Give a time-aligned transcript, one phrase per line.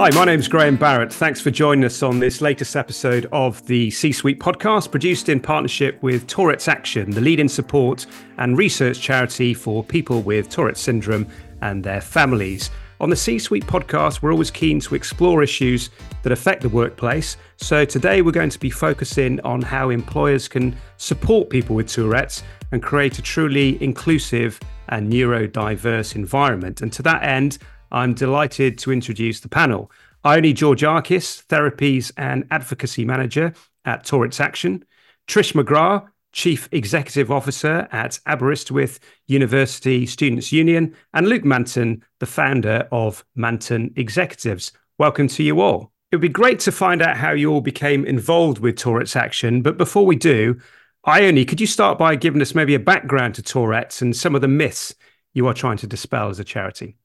[0.00, 1.12] Hi, my name's Graham Barrett.
[1.12, 5.40] Thanks for joining us on this latest episode of the C Suite podcast, produced in
[5.40, 8.06] partnership with Tourette's Action, the leading support
[8.38, 11.26] and research charity for people with Tourette's syndrome
[11.60, 12.70] and their families.
[13.02, 15.90] On the C Suite podcast, we're always keen to explore issues
[16.22, 17.36] that affect the workplace.
[17.58, 22.42] So today we're going to be focusing on how employers can support people with Tourette's
[22.72, 24.58] and create a truly inclusive
[24.88, 26.80] and neurodiverse environment.
[26.80, 27.58] And to that end,
[27.90, 29.90] I'm delighted to introduce the panel.
[30.24, 33.52] Ione Georgakis, Therapies and Advocacy Manager
[33.84, 34.84] at Tourette's Action,
[35.26, 42.86] Trish McGrath, Chief Executive Officer at Aberystwyth University Students' Union, and Luke Manton, the founder
[42.92, 44.72] of Manton Executives.
[44.98, 45.90] Welcome to you all.
[46.12, 49.62] It would be great to find out how you all became involved with Tourette's Action,
[49.62, 50.60] but before we do,
[51.06, 54.42] Ione, could you start by giving us maybe a background to Tourette's and some of
[54.42, 54.94] the myths
[55.32, 56.96] you are trying to dispel as a charity?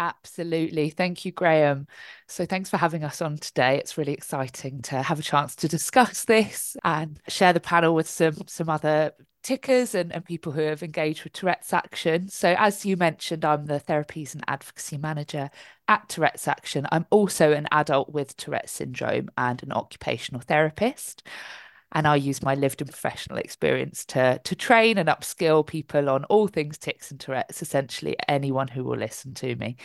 [0.00, 0.88] Absolutely.
[0.88, 1.86] Thank you, Graham.
[2.26, 3.76] So, thanks for having us on today.
[3.76, 8.08] It's really exciting to have a chance to discuss this and share the panel with
[8.08, 12.28] some, some other tickers and, and people who have engaged with Tourette's Action.
[12.28, 15.50] So, as you mentioned, I'm the therapies and advocacy manager
[15.86, 16.86] at Tourette's Action.
[16.90, 21.24] I'm also an adult with Tourette's syndrome and an occupational therapist
[21.92, 26.24] and I use my lived and professional experience to to train and upskill people on
[26.24, 27.62] all things tics and Tourette's.
[27.62, 29.76] Essentially, anyone who will listen to me.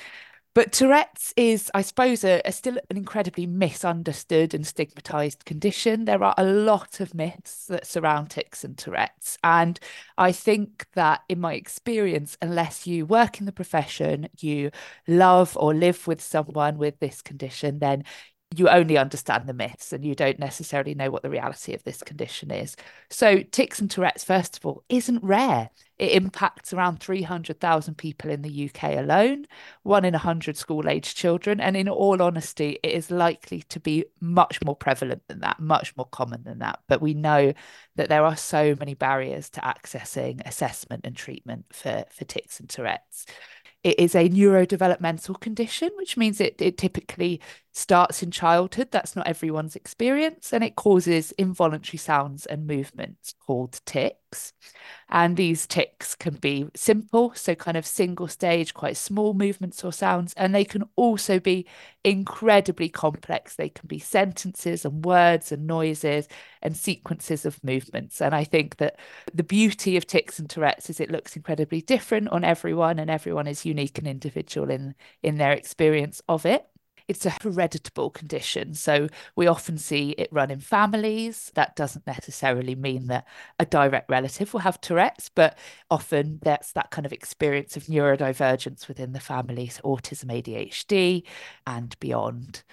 [0.56, 6.06] But Tourette's is, I suppose, a, a still an incredibly misunderstood and stigmatized condition.
[6.06, 9.38] There are a lot of myths that surround tics and Tourette's.
[9.44, 9.78] And
[10.18, 14.72] I think that, in my experience, unless you work in the profession, you
[15.10, 18.06] love or live with someone with this condition, then
[18.54, 22.02] you only understand the myths and you don't necessarily know what the reality of this
[22.04, 22.76] condition is.
[23.10, 25.72] So, tics and Tourette's, first of all, isn't rare.
[25.98, 29.46] It impacts around 300,000 people in the UK alone,
[29.84, 31.60] one in 100 school age children.
[31.60, 35.96] And in all honesty, it is likely to be much more prevalent than that, much
[35.98, 36.80] more common than that.
[36.88, 37.54] But we know
[37.96, 42.70] that there are so many barriers to accessing assessment and treatment for, for tics and
[42.70, 43.26] Tourette's.
[43.84, 47.40] It is a neurodevelopmental condition, which means it, it typically
[47.76, 48.88] starts in childhood.
[48.90, 50.54] That's not everyone's experience.
[50.54, 54.54] And it causes involuntary sounds and movements called tics.
[55.10, 59.92] And these tics can be simple, so kind of single stage, quite small movements or
[59.92, 60.34] sounds.
[60.38, 61.68] And they can also be
[62.06, 63.58] incredibly complex.
[63.58, 66.30] They can be sentences and words and noises
[66.62, 68.22] and sequences of movements.
[68.22, 68.98] And I think that
[69.34, 73.48] the beauty of tics and Tourette's is it looks incredibly different on everyone, and everyone
[73.48, 76.66] is unique and individual in, in their experience of it
[77.08, 78.74] it's a hereditable condition.
[78.74, 81.52] So we often see it run in families.
[81.56, 83.28] That doesn't necessarily mean that
[83.60, 85.58] a direct relative will have Tourette's, but
[85.92, 91.24] often that's that kind of experience of neurodivergence within the family, so autism, ADHD,
[91.68, 92.64] and beyond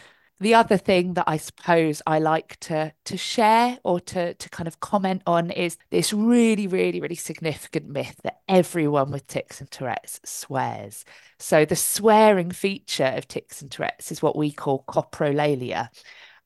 [0.43, 4.67] the other thing that I suppose I like to to share or to to kind
[4.67, 9.71] of comment on is this really, really, really significant myth that everyone with tics and
[9.71, 11.05] Tourette's swears.
[11.39, 15.89] So the swearing feature of tics and Tourette's is what we call coprolalia.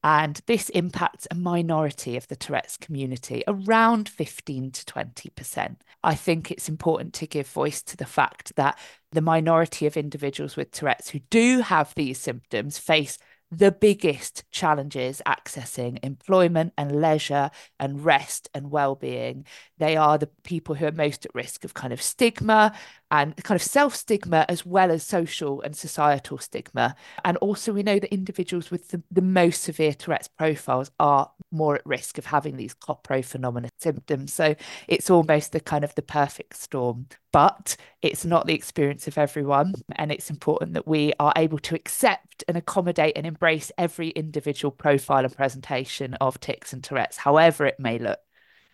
[0.03, 5.75] And this impacts a minority of the Tourette's community, around 15 to 20%.
[6.03, 8.77] I think it's important to give voice to the fact that
[9.11, 13.17] the minority of individuals with Tourette's who do have these symptoms face
[13.51, 17.49] the biggest challenges accessing employment and leisure
[17.79, 19.45] and rest and well-being.
[19.77, 22.73] They are the people who are most at risk of kind of stigma
[23.11, 26.95] and kind of self stigma as well as social and societal stigma.
[27.23, 31.75] And also, we know that individuals with the, the most severe Tourette's profiles are more
[31.75, 34.33] at risk of having these copro phenomena symptoms.
[34.33, 34.55] So
[34.87, 37.07] it's almost the kind of the perfect storm.
[37.31, 39.73] But it's not the experience of everyone.
[39.95, 44.71] And it's important that we are able to accept and accommodate and embrace every individual
[44.71, 48.19] profile and presentation of tics and Tourette's, however it may look.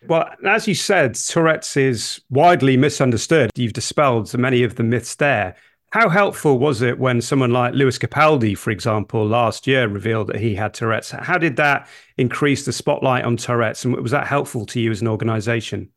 [0.08, 3.52] Well, as you said, Tourette's is widely misunderstood.
[3.56, 5.56] You've dispelled many of the myths there.
[5.92, 10.38] How helpful was it when someone like Lewis Capaldi, for example, last year revealed that
[10.38, 11.12] he had Tourette's?
[11.12, 13.86] How did that increase the spotlight on Tourette's?
[13.86, 15.90] And was that helpful to you as an organization?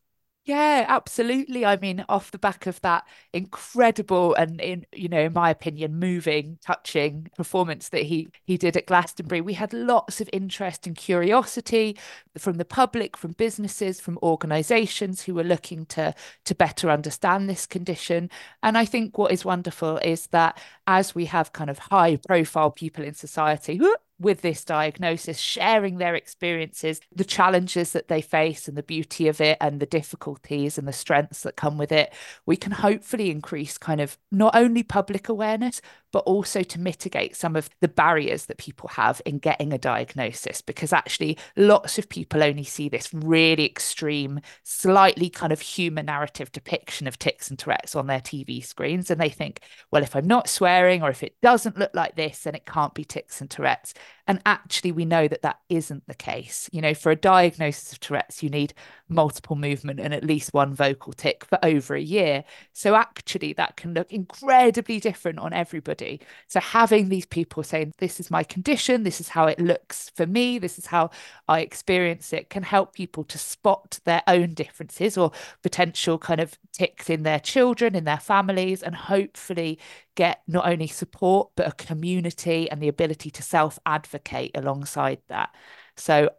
[0.47, 1.67] Yeah, absolutely.
[1.67, 5.97] I mean, off the back of that incredible and in you know, in my opinion,
[5.99, 10.97] moving, touching performance that he he did at Glastonbury, we had lots of interest and
[10.97, 11.99] curiosity
[12.39, 16.15] from the public, from businesses, from organizations who were looking to
[16.45, 18.31] to better understand this condition.
[18.63, 22.71] And I think what is wonderful is that as we have kind of high profile
[22.71, 28.69] people in society who with this diagnosis, sharing their experiences, the challenges that they face,
[28.69, 32.13] and the beauty of it, and the difficulties and the strengths that come with it,
[32.47, 35.81] we can hopefully increase kind of not only public awareness,
[36.13, 40.63] but also to mitigate some of the barriers that people have in getting a diagnosis.
[40.63, 46.51] Because actually, lots of people only see this really extreme, slightly kind of human narrative
[46.53, 49.11] depiction of tics and Tourette's on their TV screens.
[49.11, 49.61] And they think,
[49.91, 52.95] well, if I'm not swearing or if it doesn't look like this, then it can't
[52.95, 53.93] be tics and Tourette's.
[54.29, 56.69] And actually, we know that that isn't the case.
[56.73, 58.75] You know, for a diagnosis of Tourette's, you need
[59.09, 62.43] multiple movement and at least one vocal tic for over a year.
[62.73, 66.21] So, actually, that can look incredibly different on everybody.
[66.49, 70.27] So, having these people saying, This is my condition, this is how it looks for
[70.27, 71.11] me, this is how
[71.47, 75.31] I experience it, can help people to spot their own differences or
[75.63, 79.79] potential kind of tics in their children, in their families, and hopefully
[80.17, 85.55] get not only support, but a community and the ability to self advocate alongside that.
[85.97, 86.31] So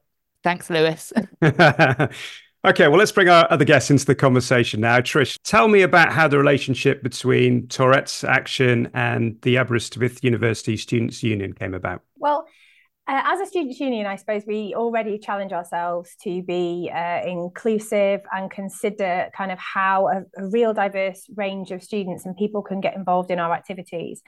[0.44, 1.14] thanks, Lewis.
[1.42, 2.10] okay,
[2.66, 5.00] well, let's bring our other guests into the conversation now.
[5.00, 11.24] Trish, tell me about how the relationship between Tourette's Action and the Aberystwyth University Students'
[11.24, 12.02] Union came about.
[12.18, 12.48] Well,
[13.08, 18.22] uh, as a students' union, I suppose we already challenge ourselves to be uh, inclusive
[18.34, 22.82] and consider kind of how a, a, real diverse range of students and people can
[22.82, 24.22] get involved in our activities.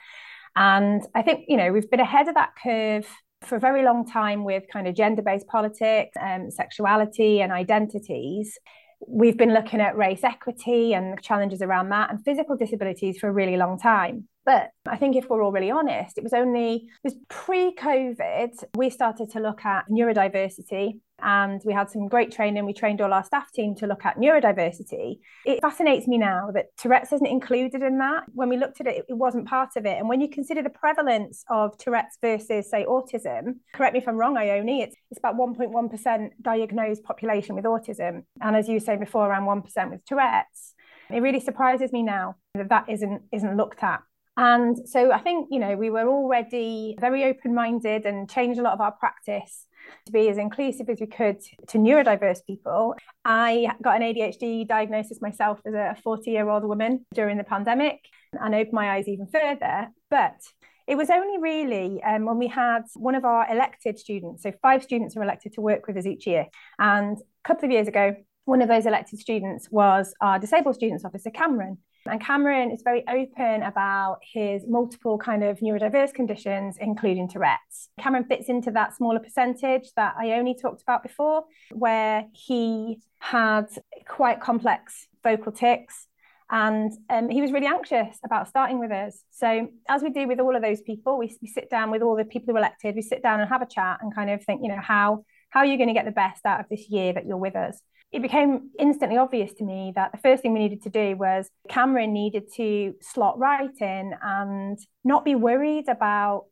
[0.56, 3.06] And I think, you know, we've been ahead of that curve
[3.42, 8.58] for a very long time with kind of gender based politics, um, sexuality, and identities.
[9.06, 13.32] We've been looking at race equity and challenges around that and physical disabilities for a
[13.32, 14.28] really long time.
[14.44, 18.90] But I think if we're all really honest, it was only it was pre-COVID we
[18.90, 22.64] started to look at neurodiversity and we had some great training.
[22.64, 25.18] We trained all our staff team to look at neurodiversity.
[25.44, 28.24] It fascinates me now that Tourette's isn't included in that.
[28.32, 29.98] When we looked at it, it wasn't part of it.
[29.98, 34.16] And when you consider the prevalence of Tourette's versus, say, autism, correct me if I'm
[34.16, 38.24] wrong, Ione, it's, it's about 1.1% diagnosed population with autism.
[38.40, 40.74] And as you were saying before, around 1% with Tourette's.
[41.10, 44.00] It really surprises me now that that isn't isn't looked at
[44.36, 48.62] and so I think, you know, we were already very open minded and changed a
[48.62, 49.66] lot of our practice
[50.06, 52.94] to be as inclusive as we could to neurodiverse people.
[53.24, 58.00] I got an ADHD diagnosis myself as a 40 year old woman during the pandemic
[58.32, 59.88] and opened my eyes even further.
[60.10, 60.40] But
[60.86, 64.82] it was only really um, when we had one of our elected students, so five
[64.82, 66.46] students are elected to work with us each year.
[66.78, 71.04] And a couple of years ago, one of those elected students was our disabled students
[71.04, 71.78] officer, Cameron.
[72.06, 77.88] And Cameron is very open about his multiple kind of neurodiverse conditions, including Tourette's.
[77.98, 83.66] Cameron fits into that smaller percentage that Ione talked about before, where he had
[84.06, 86.06] quite complex vocal tics
[86.50, 89.22] and um, he was really anxious about starting with us.
[89.30, 92.16] So, as we do with all of those people, we, we sit down with all
[92.16, 94.42] the people who are elected, we sit down and have a chat and kind of
[94.44, 96.88] think, you know, how how are you going to get the best out of this
[96.88, 97.80] year that you're with us?
[98.12, 101.48] It became instantly obvious to me that the first thing we needed to do was
[101.68, 106.46] Cameron needed to slot right in and not be worried about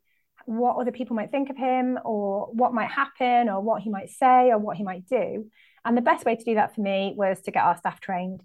[0.45, 4.09] what other people might think of him or what might happen or what he might
[4.09, 5.49] say or what he might do.
[5.83, 8.41] And the best way to do that for me was to get our staff trained.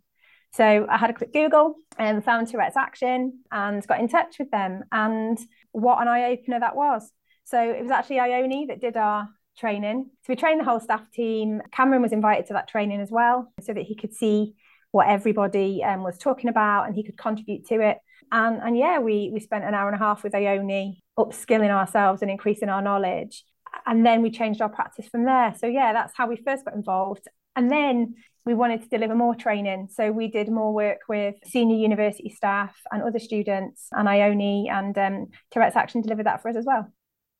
[0.53, 4.51] So I had a quick Google and found Tourette's Action and got in touch with
[4.51, 4.83] them.
[4.93, 5.39] And
[5.73, 7.11] what an eye opener that was.
[7.45, 10.11] So it was actually Ione that did our training.
[10.23, 11.63] So we trained the whole staff team.
[11.73, 14.55] Cameron was invited to that training as well, so that he could see
[14.91, 17.99] what everybody um, was talking about and he could contribute to it.
[18.31, 22.23] And, and yeah, we, we spent an hour and a half with Ione upskilling ourselves
[22.23, 23.45] and increasing our knowledge.
[23.87, 25.53] And then we changed our practice from there.
[25.59, 27.27] So yeah, that's how we first got involved.
[27.57, 28.15] And then
[28.47, 29.89] we wanted to deliver more training.
[29.91, 33.89] So we did more work with senior university staff and other students.
[33.91, 36.93] And Ione and um, Tourette's Action delivered that for us as well.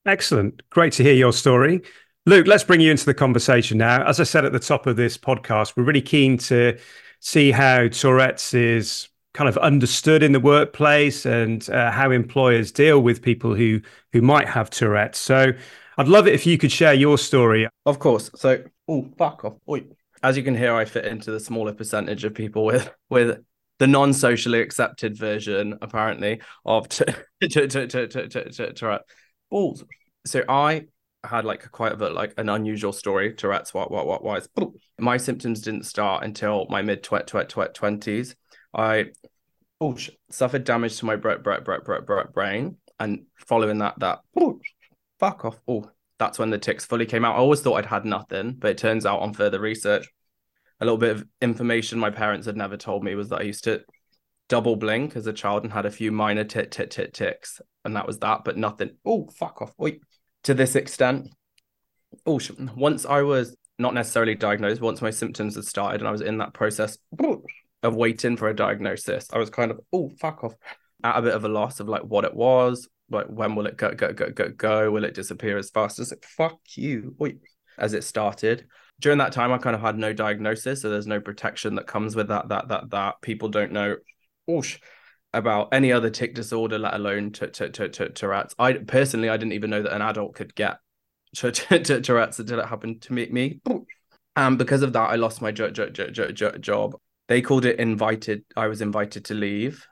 [0.05, 0.61] Excellent.
[0.69, 1.81] Great to hear your story.
[2.27, 4.03] Luke, let's bring you into the conversation now.
[4.03, 6.75] As I said at the top of this podcast, we're really keen to
[7.19, 12.99] see how Tourette's is kind of understood in the workplace and uh, how employers deal
[12.99, 13.79] with people who
[14.11, 15.19] who might have Tourette's.
[15.19, 15.51] So
[15.99, 17.67] I'd love it if you could share your story.
[17.85, 18.31] Of course.
[18.35, 19.53] So, oh, fuck off.
[19.69, 19.83] Oi.
[20.23, 23.37] As you can hear, I fit into the smaller percentage of people with with
[23.77, 27.27] the non-socially accepted version, apparently, of Tourette.
[29.51, 29.83] Balls.
[30.25, 30.85] So I
[31.25, 33.33] had like quite a bit like an unusual story.
[33.33, 34.47] Tourette's, what, what, what, wise.
[34.99, 38.35] My symptoms didn't start until my mid twenties.
[38.73, 39.05] I
[39.81, 39.97] oh,
[40.29, 44.59] suffered damage to my bre- bre- bre- bre- bre- brain, and following that, that oh,
[45.19, 45.59] fuck off.
[45.67, 47.35] Oh, that's when the tics fully came out.
[47.35, 50.07] I always thought I'd had nothing, but it turns out on further research,
[50.79, 53.63] a little bit of information my parents had never told me was that I used
[53.65, 53.81] to
[54.47, 57.95] double blink as a child and had a few minor tit tit tit tics, and
[57.95, 58.91] that was that, but nothing.
[59.05, 59.73] Oh, fuck off.
[59.77, 60.01] Wait
[60.45, 61.29] to this extent.
[62.25, 62.39] Oh,
[62.75, 66.37] once I was not necessarily diagnosed, once my symptoms had started and I was in
[66.37, 66.97] that process
[67.83, 70.53] of waiting for a diagnosis, I was kind of, oh, fuck off,
[71.03, 73.77] at a bit of a loss of like what it was, like when will it
[73.77, 74.91] go, go, go, go, go?
[74.91, 76.23] Will it disappear as fast as it?
[76.23, 77.15] Fuck you.
[77.77, 78.65] As it started.
[79.01, 82.15] During that time, I kind of had no diagnosis, so there's no protection that comes
[82.15, 83.21] with that, that, that, that.
[83.21, 83.97] People don't know,
[84.47, 84.79] oh, oosh,
[85.35, 88.55] about any other tic disorder, let alone to, to, to, to, Tourette's.
[88.57, 90.77] I personally, I didn't even know that an adult could get
[91.35, 93.27] to Tourette's until it happened to me.
[93.29, 93.59] me.
[94.35, 96.95] And because of that, I lost my jo- jo- jo- job.
[97.27, 98.43] They called it invited.
[98.55, 99.85] I was invited to leave,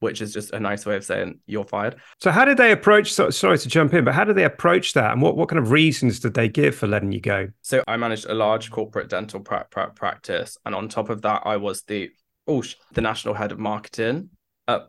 [0.00, 1.96] which is just a nice way of saying you're fired.
[2.20, 3.12] So, how did they approach?
[3.12, 5.62] So, sorry to jump in, but how did they approach that, and what, what kind
[5.62, 7.48] of reasons did they give for letting you go?
[7.62, 11.42] So, I managed a large corporate dental pra- pra- practice, and on top of that,
[11.44, 12.10] I was the
[12.46, 14.30] oh, the national head of marketing.
[14.70, 14.86] Uh,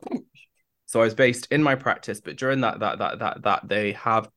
[0.85, 3.93] so, I was based in my practice, but during that that that that that they
[3.93, 4.29] have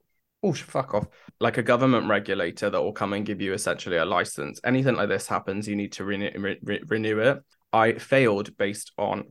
[0.43, 1.07] oh fuck off
[1.41, 4.61] like a government regulator that will come and give you essentially a license.
[4.65, 6.31] Anything like this happens you need to renew,
[6.63, 7.43] re- renew it.
[7.73, 9.25] I failed based on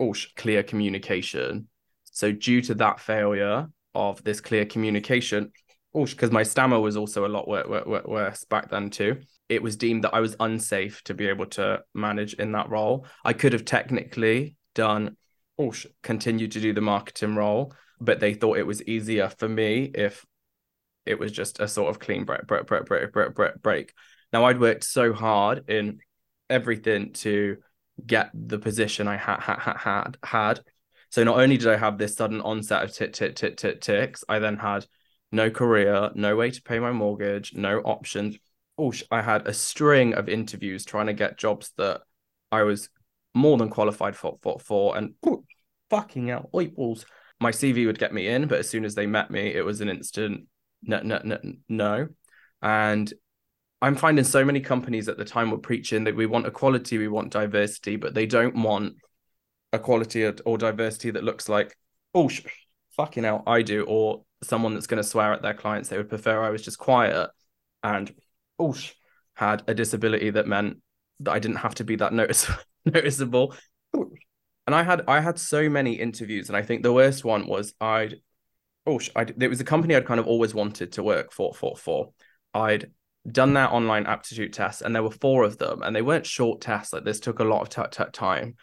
[0.00, 1.68] oh clear communication.
[2.04, 5.52] So due to that failure of this clear communication
[5.94, 9.20] oh because my stammer was also a lot worse back then too.
[9.48, 13.06] It was deemed that i was unsafe to be able to manage in that role.
[13.24, 15.16] I could have technically done
[15.58, 19.90] oh continued to do the marketing role but they thought it was easier for me
[19.94, 20.24] if
[21.06, 23.94] it was just a sort of clean break, break, break, break, break, break, break.
[24.32, 26.00] Now I'd worked so hard in
[26.48, 27.58] everything to
[28.04, 30.60] get the position I had had had had.
[31.10, 34.24] So not only did I have this sudden onset of tit tit tit tit tics,
[34.28, 34.86] I then had
[35.30, 38.36] no career, no way to pay my mortgage, no options.
[38.76, 42.00] Oh, I had a string of interviews trying to get jobs that
[42.50, 42.88] I was
[43.34, 45.44] more than qualified for for for and oh,
[45.90, 47.04] fucking out oi balls.
[47.40, 49.80] My CV would get me in, but as soon as they met me, it was
[49.80, 50.46] an instant
[50.86, 51.38] no, no, no,
[51.68, 52.08] no.
[52.62, 53.12] And
[53.82, 57.08] I'm finding so many companies at the time were preaching that we want equality, we
[57.08, 58.94] want diversity, but they don't want
[59.72, 61.76] equality or diversity that looks like,
[62.14, 62.44] oh, sh-
[62.96, 65.88] fucking hell, I do, or someone that's going to swear at their clients.
[65.88, 67.30] They would prefer I was just quiet
[67.82, 68.14] and,
[68.58, 68.92] oh, sh-
[69.34, 70.78] had a disability that meant
[71.20, 72.50] that I didn't have to be that notice-
[72.92, 73.54] noticeable.
[74.66, 77.74] And I had I had so many interviews, and I think the worst one was
[77.80, 78.16] I'd
[78.86, 81.54] oh, I, there was a company I'd kind of always wanted to work for.
[81.54, 82.12] For for,
[82.54, 82.90] I'd
[83.30, 86.60] done that online aptitude test, and there were four of them, and they weren't short
[86.60, 86.92] tests.
[86.92, 88.56] Like this took a lot of t- t- time.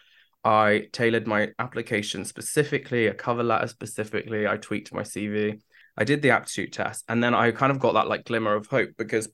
[0.44, 4.46] I tailored my application specifically, a cover letter specifically.
[4.46, 5.60] I tweaked my CV.
[5.96, 8.66] I did the aptitude test, and then I kind of got that like glimmer of
[8.66, 9.28] hope because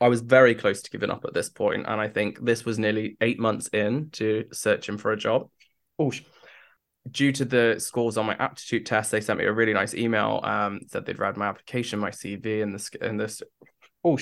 [0.00, 2.78] I was very close to giving up at this point, and I think this was
[2.78, 5.48] nearly eight months in to searching for a job.
[5.98, 6.12] Oh,
[7.10, 10.40] due to the scores on my aptitude test, they sent me a really nice email.
[10.42, 13.42] Um, said they'd read my application, my CV, and this and this,
[14.04, 14.18] oh,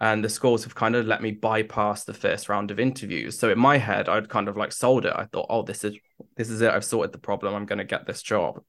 [0.00, 3.38] and the scores have kind of let me bypass the first round of interviews.
[3.38, 5.12] So in my head, I'd kind of like sold it.
[5.14, 5.96] I thought, oh, this is
[6.36, 6.72] this is it.
[6.72, 7.54] I've sorted the problem.
[7.54, 8.60] I'm going to get this job.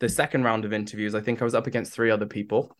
[0.00, 2.74] the second round of interviews, I think I was up against three other people.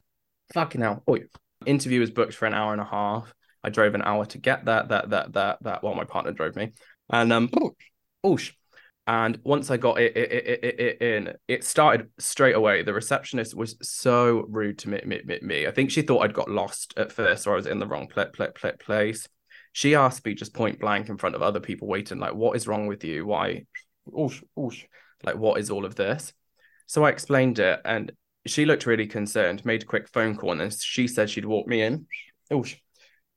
[0.55, 1.03] Fucking hell!
[1.07, 1.19] Oh,
[1.67, 3.33] interview was booked for an hour and a half.
[3.62, 5.83] I drove an hour to get that that that that that.
[5.83, 6.73] Well, my partner drove me,
[7.11, 7.50] and um,
[8.25, 8.38] oh,
[9.07, 12.85] and once I got it, it, it, it, it in, it started straight away.
[12.85, 15.67] The receptionist was so rude to me, me, me.
[15.67, 18.07] I think she thought I'd got lost at first or I was in the wrong
[18.07, 19.26] pl- pl- pl- place.
[19.73, 22.69] She asked me just point blank in front of other people waiting, like, what is
[22.69, 23.26] wrong with you?
[23.26, 23.64] Why?
[24.09, 24.85] Oosh, oosh.
[25.25, 26.33] Like, what is all of this?
[26.87, 28.12] So I explained it and
[28.47, 31.67] she looked really concerned, made a quick phone call, and then she said she'd walk
[31.67, 32.07] me in.
[32.51, 32.65] Oh,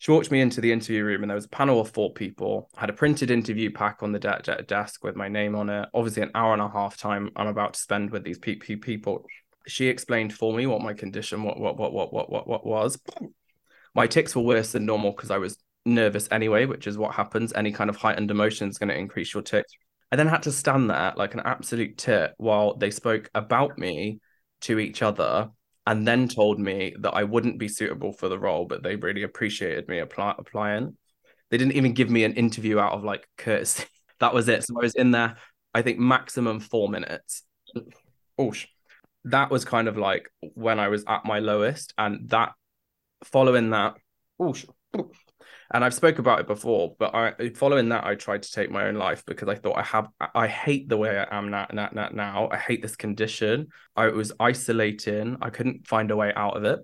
[0.03, 2.69] she walked me into the interview room and there was a panel of four people.
[2.75, 5.87] Had a printed interview pack on the de- de- desk with my name on it.
[5.93, 8.75] Obviously an hour and a half time i'm about to spend with these pe- pe-
[8.75, 9.25] people.
[9.65, 12.99] She explained for me what my condition what what what what what what, what was.
[13.95, 17.53] My tics were worse than normal because i was nervous anyway which is what happens.
[17.53, 19.71] Any kind of heightened emotion is going to increase your tics.
[20.11, 24.19] I then had to stand there like an absolute tit while they spoke about me
[24.63, 25.49] to each other
[25.85, 29.23] and then told me that I wouldn't be suitable for the role, but they really
[29.23, 30.97] appreciated me apply- applying.
[31.49, 33.85] They didn't even give me an interview out of like courtesy.
[34.19, 34.63] that was it.
[34.63, 35.35] So I was in there,
[35.73, 37.43] I think maximum four minutes.
[38.39, 38.67] Oosh.
[39.25, 41.93] That was kind of like when I was at my lowest.
[41.97, 42.53] And that
[43.23, 43.95] following that,
[45.73, 48.85] and I've spoke about it before, but I following that I tried to take my
[48.85, 51.89] own life because I thought I have I hate the way I am now now,
[51.91, 52.47] now.
[52.51, 53.69] I hate this condition.
[53.95, 55.37] I was isolating.
[55.41, 56.79] I couldn't find a way out of it.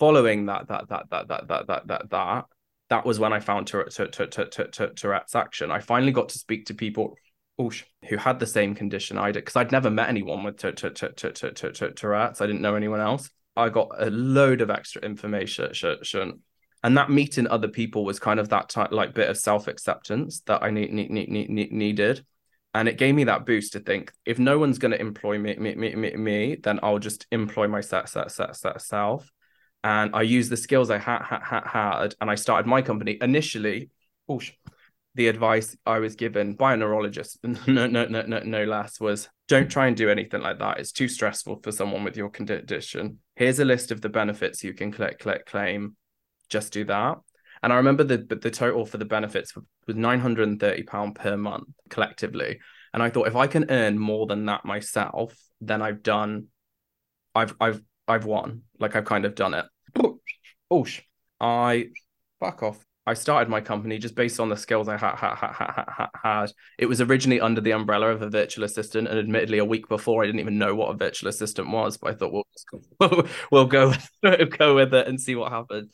[0.00, 2.44] Following that that that that that that that that that
[2.90, 4.00] that was when I found Tourette's
[5.34, 5.70] action.
[5.70, 7.16] I finally got to speak to people
[7.56, 12.40] who had the same condition I did because I'd never met anyone with Tourette's.
[12.40, 13.30] I didn't know anyone else.
[13.56, 15.70] I got a load of extra information.
[16.82, 20.40] And that meeting other people was kind of that type, like bit of self acceptance
[20.46, 22.24] that I need, need, need, need, needed.
[22.74, 25.54] And it gave me that boost to think if no one's going to employ me,
[25.56, 28.08] me, me, me, me, then I'll just employ myself.
[28.08, 29.30] Set, set, set, self.
[29.84, 33.18] And I used the skills I ha- ha- ha- had and I started my company.
[33.20, 33.90] Initially,
[34.26, 34.52] whoosh,
[35.14, 39.28] the advice I was given by a neurologist, no, no, no, no, no less, was
[39.48, 40.78] don't try and do anything like that.
[40.78, 43.18] It's too stressful for someone with your condition.
[43.36, 45.96] Here's a list of the benefits you can click, click, claim.
[46.52, 47.18] Just do that.
[47.62, 49.54] And I remember the the total for the benefits
[49.86, 52.60] was nine hundred and thirty pound per month collectively.
[52.92, 56.48] And I thought if I can earn more than that myself, then I've done,
[57.34, 58.62] I've I've I've won.
[58.78, 59.64] Like I've kind of done it.
[60.72, 61.00] Oosh.
[61.40, 61.86] I
[62.38, 62.84] fuck off.
[63.04, 66.52] I started my company just based on the skills I ha- ha- ha- had.
[66.78, 70.22] It was originally under the umbrella of a virtual assistant, and admittedly, a week before,
[70.22, 71.96] I didn't even know what a virtual assistant was.
[71.96, 73.92] But I thought we'll we'll go
[74.58, 75.90] go with it and see what happens.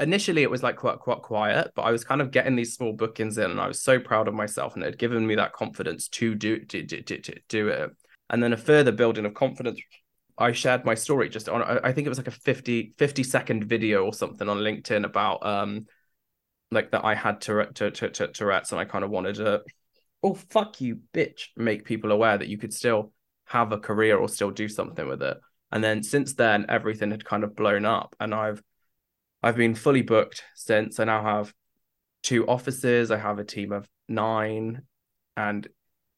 [0.00, 2.92] Initially, it was like quite quite quiet, but I was kind of getting these small
[2.92, 5.52] bookings in, and I was so proud of myself, and it had given me that
[5.52, 7.90] confidence to do to, to, to, to do it.
[8.30, 9.80] And then a further building of confidence
[10.38, 13.64] I shared my story just on I think it was like a 50 50 second
[13.64, 15.86] video or something on LinkedIn about um
[16.70, 19.62] like that I had Tourette, to, to, to, Tourette's and I kind of wanted to,
[20.22, 23.12] oh, fuck you, bitch, make people aware that you could still
[23.46, 25.38] have a career or still do something with it.
[25.72, 28.62] And then since then, everything had kind of blown up and I've,
[29.42, 31.52] I've been fully booked since I now have
[32.22, 33.10] two offices.
[33.10, 34.82] I have a team of nine
[35.36, 35.66] and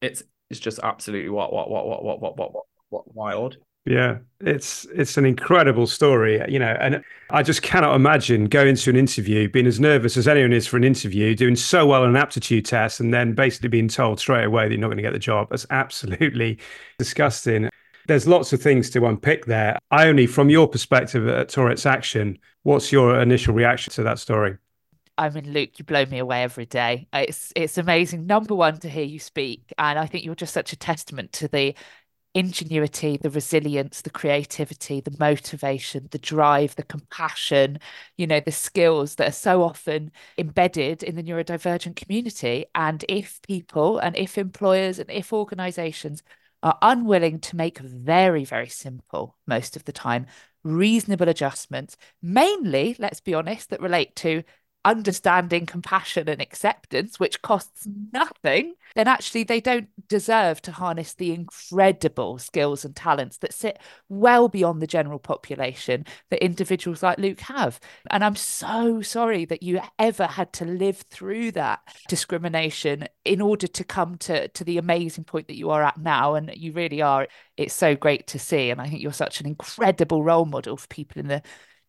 [0.01, 3.57] it's, it's just absolutely what, what, what, what, what, what, what, what, wild.
[3.85, 8.91] Yeah, it's it's an incredible story, you know, and I just cannot imagine going to
[8.91, 12.11] an interview, being as nervous as anyone is for an interview, doing so well on
[12.11, 15.03] an aptitude test, and then basically being told straight away that you're not going to
[15.03, 15.49] get the job.
[15.51, 16.61] That's absolutely
[16.97, 17.71] disgusting.
[18.07, 19.79] There's lots of things to unpick there.
[19.91, 24.57] Ione, from your perspective at Tourette's Action, what's your initial reaction to that story?
[25.19, 27.07] I mean, Luke, you blow me away every day.
[27.13, 28.27] It's it's amazing.
[28.27, 31.49] Number one to hear you speak, and I think you're just such a testament to
[31.49, 31.75] the
[32.35, 37.79] ingenuity, the resilience, the creativity, the motivation, the drive, the compassion,
[38.17, 42.65] you know, the skills that are so often embedded in the neurodivergent community.
[42.75, 46.23] And if people and if employers and if organizations
[46.63, 50.27] are unwilling to make very, very simple, most of the time,
[50.63, 54.43] reasonable adjustments, mainly, let's be honest, that relate to
[54.85, 58.13] understanding compassion and acceptance, which costs mm.
[58.13, 63.79] nothing, then actually they don't deserve to harness the incredible skills and talents that sit
[64.09, 67.81] well beyond the general population that individuals like Luke have.
[68.11, 73.67] And I'm so sorry that you ever had to live through that discrimination in order
[73.67, 76.35] to come to, to the amazing point that you are at now.
[76.35, 77.29] And you really are.
[77.57, 78.71] It's so great to see.
[78.71, 81.43] And I think you're such an incredible role model for people in the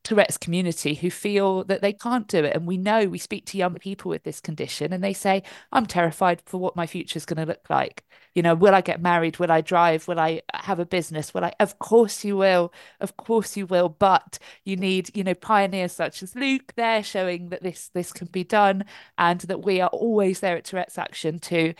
[0.03, 2.55] Tourette's community who feel that they can't do it.
[2.55, 5.85] And we know we speak to young people with this condition and they say, I'm
[5.85, 8.03] terrified for what my future is going to look like.
[8.35, 9.37] You know, will I get married?
[9.37, 10.07] Will I drive?
[10.07, 11.33] Will I have a business?
[11.33, 11.53] Will I?
[11.59, 12.73] Of course you will.
[12.99, 13.89] Of course you will.
[13.89, 18.27] But you need, you know, pioneers such as Luke there showing that this this can
[18.27, 18.85] be done
[19.17, 21.73] and that we are always there at Tourette's Action to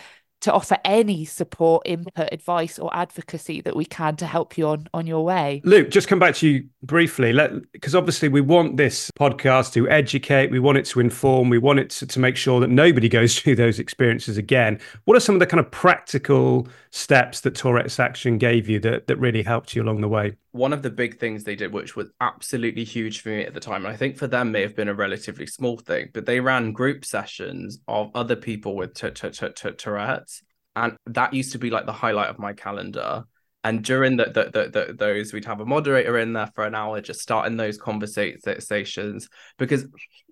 [0.43, 4.87] to offer any support, input, advice, or advocacy that we can to help you on
[4.93, 5.61] on your way.
[5.63, 7.33] Luke, just come back to you briefly,
[7.71, 11.79] because obviously we want this podcast to educate, we want it to inform, we want
[11.79, 14.79] it to, to make sure that nobody goes through those experiences again.
[15.05, 19.07] What are some of the kind of practical steps that Tourette's Action gave you that
[19.07, 20.35] that really helped you along the way?
[20.53, 23.59] one of the big things they did, which was absolutely huge for me at the
[23.59, 26.39] time, and I think for them may have been a relatively small thing, but they
[26.39, 30.32] ran group sessions of other people with Tourette's,
[30.75, 33.23] and that used to be like the highlight of my calendar.
[33.63, 36.75] And during the, the, the, the, those, we'd have a moderator in there for an
[36.75, 39.85] hour, just starting those conversations because,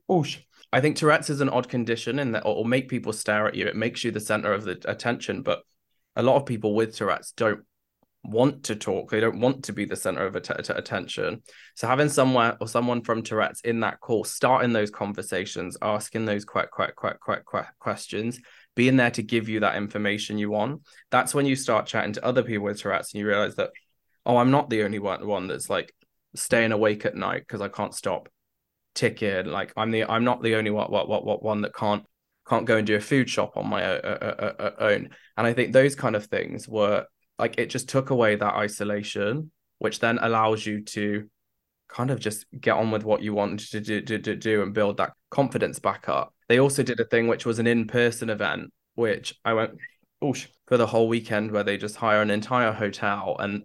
[0.10, 0.26] oh,
[0.74, 3.68] I think Tourette's is an odd condition and that it'll make people stare at you.
[3.68, 5.62] It makes you the center of the attention, but
[6.16, 7.62] a lot of people with Tourette's don't
[8.24, 11.42] want to talk they don't want to be the center of att- attention.
[11.76, 16.46] So having somewhere or someone from tourette's in that call starting those conversations asking those
[16.46, 18.40] quite quite quite quite questions
[18.76, 22.26] being there to give you that information you want that's when you start chatting to
[22.26, 23.72] other people with tourette's and you realize that
[24.26, 25.94] oh i'm not the only one one that's like
[26.36, 28.30] staying awake at night because i can't stop
[28.94, 32.06] ticking like i'm the i'm not the only one what what what one that can't
[32.48, 33.84] can't go and do a food shop on my
[34.80, 35.10] own.
[35.38, 37.06] And i think those kind of things were
[37.42, 41.28] like it just took away that isolation which then allows you to
[41.90, 44.74] kind of just get on with what you want to do, to, to do and
[44.74, 48.72] build that confidence back up they also did a thing which was an in-person event
[48.96, 49.72] which i went
[50.24, 53.64] oosh, for the whole weekend where they just hire an entire hotel and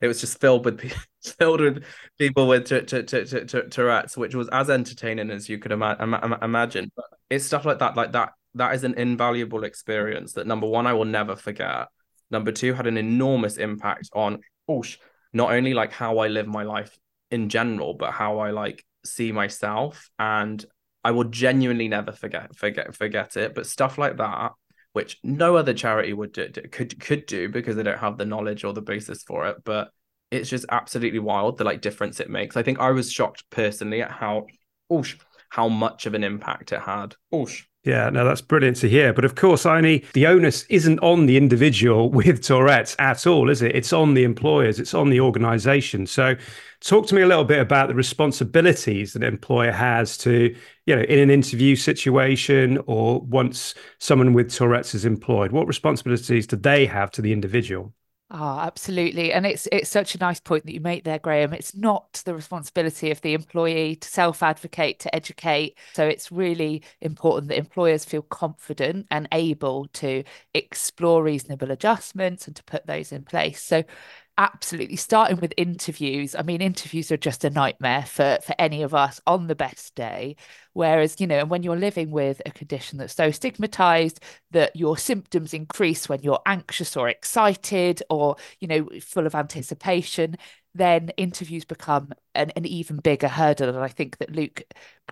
[0.00, 0.80] it was just filled with
[1.38, 1.84] filled with
[2.18, 5.72] people with t- t- t- t- t- Tourette's, which was as entertaining as you could
[5.72, 6.90] ima- imagine.
[6.96, 8.32] But it's stuff like that, like that.
[8.54, 11.88] That is an invaluable experience that number one I will never forget.
[12.30, 14.84] Number two had an enormous impact on oh,
[15.32, 16.96] not only like how I live my life
[17.30, 20.64] in general, but how I like see myself, and
[21.02, 23.54] I will genuinely never forget forget forget it.
[23.54, 24.52] But stuff like that
[24.92, 28.64] which no other charity would do, could could do because they don't have the knowledge
[28.64, 29.58] or the basis for it.
[29.64, 29.90] But
[30.30, 32.56] it's just absolutely wild the like difference it makes.
[32.56, 34.46] I think I was shocked personally at how
[34.90, 37.14] oosh, how much of an impact it had.
[37.32, 37.64] Oosh.
[37.82, 39.14] Yeah, no, that's brilliant to hear.
[39.14, 43.62] But of course, only the onus isn't on the individual with Tourette's at all, is
[43.62, 43.74] it?
[43.74, 46.06] It's on the employers, it's on the organization.
[46.06, 46.36] So,
[46.80, 50.54] talk to me a little bit about the responsibilities that an employer has to,
[50.86, 55.50] you know, in an interview situation or once someone with Tourette's is employed.
[55.52, 57.94] What responsibilities do they have to the individual?
[58.32, 59.32] Oh, absolutely.
[59.32, 61.52] And it's it's such a nice point that you make there, Graham.
[61.52, 65.76] It's not the responsibility of the employee to self-advocate, to educate.
[65.94, 70.22] So it's really important that employers feel confident and able to
[70.54, 73.60] explore reasonable adjustments and to put those in place.
[73.64, 73.82] So
[74.40, 76.34] absolutely starting with interviews.
[76.34, 79.94] I mean interviews are just a nightmare for for any of us on the best
[79.94, 80.36] day.
[80.72, 84.20] Whereas you know and when you're living with a condition that's so stigmatized
[84.52, 90.36] that your symptoms increase when you're anxious or excited or you know full of anticipation
[90.74, 93.68] then interviews become an, an even bigger hurdle.
[93.68, 94.62] And I think that Luke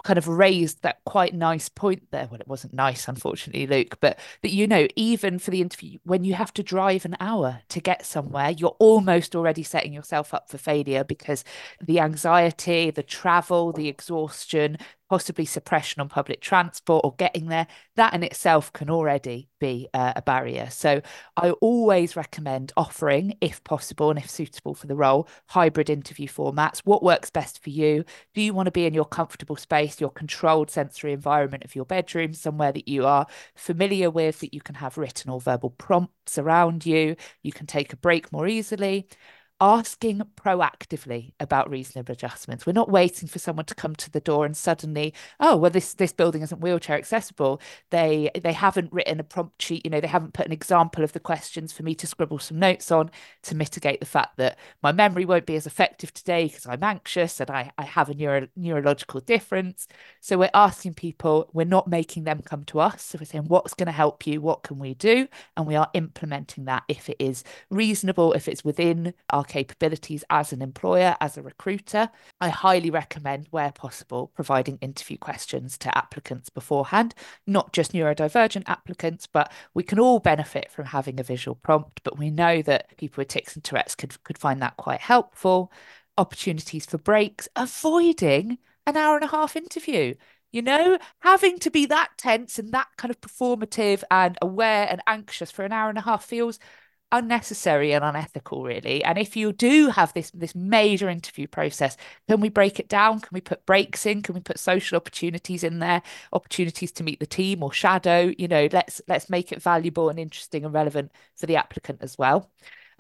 [0.04, 2.28] kind of raised that quite nice point there.
[2.30, 6.24] Well, it wasn't nice, unfortunately, Luke, but that, you know, even for the interview, when
[6.24, 10.48] you have to drive an hour to get somewhere, you're almost already setting yourself up
[10.48, 11.44] for failure because
[11.80, 14.78] the anxiety, the travel, the exhaustion,
[15.08, 20.12] possibly suppression on public transport or getting there, that in itself can already be uh,
[20.14, 20.68] a barrier.
[20.70, 21.00] So
[21.36, 26.80] I always recommend offering, if possible and if suitable for the role, hybrid interview formats.
[26.80, 28.04] What works best for you?
[28.34, 31.84] Do you want to be in your comfortable space, your controlled sensory environment of your
[31.84, 33.26] bedroom, somewhere that you are
[33.56, 37.16] familiar with, that you can have written or verbal prompts around you?
[37.42, 39.08] You can take a break more easily
[39.60, 42.64] asking proactively about reasonable adjustments.
[42.64, 45.94] We're not waiting for someone to come to the door and suddenly, oh, well, this
[45.94, 47.60] this building isn't wheelchair accessible.
[47.90, 51.12] They they haven't written a prompt sheet, you know, they haven't put an example of
[51.12, 53.10] the questions for me to scribble some notes on
[53.42, 57.40] to mitigate the fact that my memory won't be as effective today because I'm anxious
[57.40, 59.88] and I, I have a neuro, neurological difference.
[60.20, 63.02] So we're asking people, we're not making them come to us.
[63.02, 64.40] So we're saying, what's going to help you?
[64.40, 65.28] What can we do?
[65.56, 70.52] And we are implementing that if it is reasonable, if it's within our capabilities as
[70.52, 72.10] an employer, as a recruiter.
[72.40, 77.14] I highly recommend, where possible, providing interview questions to applicants beforehand,
[77.46, 82.02] not just neurodivergent applicants, but we can all benefit from having a visual prompt.
[82.04, 85.72] But we know that people with tics and Tourette's could, could find that quite helpful.
[86.16, 90.14] Opportunities for breaks, avoiding an hour and a half interview
[90.50, 95.02] you know having to be that tense and that kind of performative and aware and
[95.06, 96.58] anxious for an hour and a half feels
[97.12, 99.02] unnecessary and unethical really.
[99.02, 101.96] And if you do have this this major interview process
[102.28, 103.20] can we break it down?
[103.20, 104.22] Can we put breaks in?
[104.22, 108.32] Can we put social opportunities in there opportunities to meet the team or shadow?
[108.36, 112.18] You know let's let's make it valuable and interesting and relevant for the applicant as
[112.18, 112.50] well.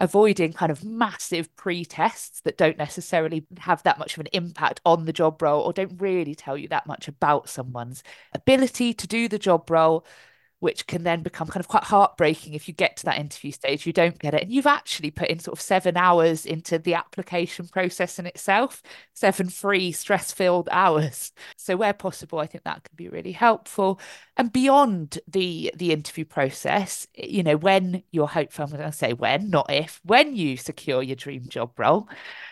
[0.00, 5.04] Avoiding kind of massive pre-tests that don't necessarily have that much of an impact on
[5.04, 9.26] the job role or don't really tell you that much about someone's ability to do
[9.26, 10.06] the job role
[10.60, 13.86] which can then become kind of quite heartbreaking if you get to that interview stage,
[13.86, 14.42] you don't get it.
[14.42, 18.82] And you've actually put in sort of seven hours into the application process in itself,
[19.14, 21.32] seven free, stress filled hours.
[21.56, 24.00] So, where possible, I think that can be really helpful.
[24.36, 29.12] And beyond the the interview process, you know, when you're hopeful, I'm going to say
[29.12, 32.08] when, not if, when you secure your dream job role,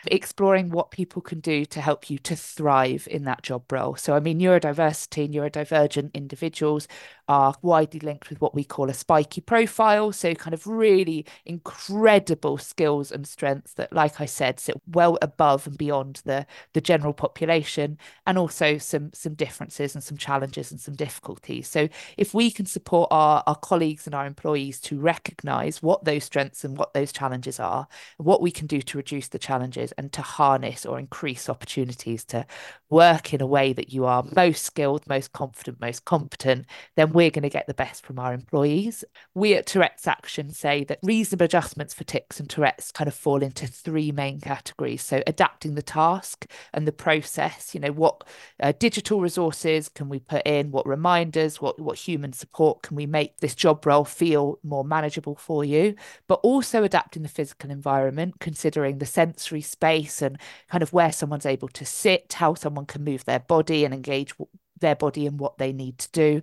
[0.06, 3.96] exploring what people can do to help you to thrive in that job role.
[3.96, 6.86] So, I mean, neurodiversity, and neurodivergent individuals
[7.28, 10.12] are widely linked with what we call a spiky profile.
[10.12, 15.66] So, kind of really incredible skills and strengths that, like I said, sit well above
[15.66, 20.80] and beyond the, the general population, and also some, some differences and some challenges and
[20.80, 21.68] some difficulties.
[21.68, 26.24] So, if we can support our, our colleagues and our employees to recognize what those
[26.24, 27.86] strengths and what those challenges are,
[28.18, 32.46] what we can do to reduce the challenges and to harness or increase opportunities to
[32.90, 37.30] work in a way that you are most skilled, most confident, most competent, then we're
[37.30, 39.04] going to get the best from our employees.
[39.34, 43.42] We at Tourette's Action say that reasonable adjustments for tics and Tourette's kind of fall
[43.42, 45.02] into three main categories.
[45.02, 48.24] So adapting the task and the process, you know, what
[48.60, 53.06] uh, digital resources can we put in, what reminders, what, what human support can we
[53.06, 55.94] make this job role feel more manageable for you,
[56.28, 61.46] but also adapting the physical environment, considering the sensory space and kind of where someone's
[61.46, 64.34] able to sit, how someone can move their body and engage
[64.80, 66.42] their body in what they need to do.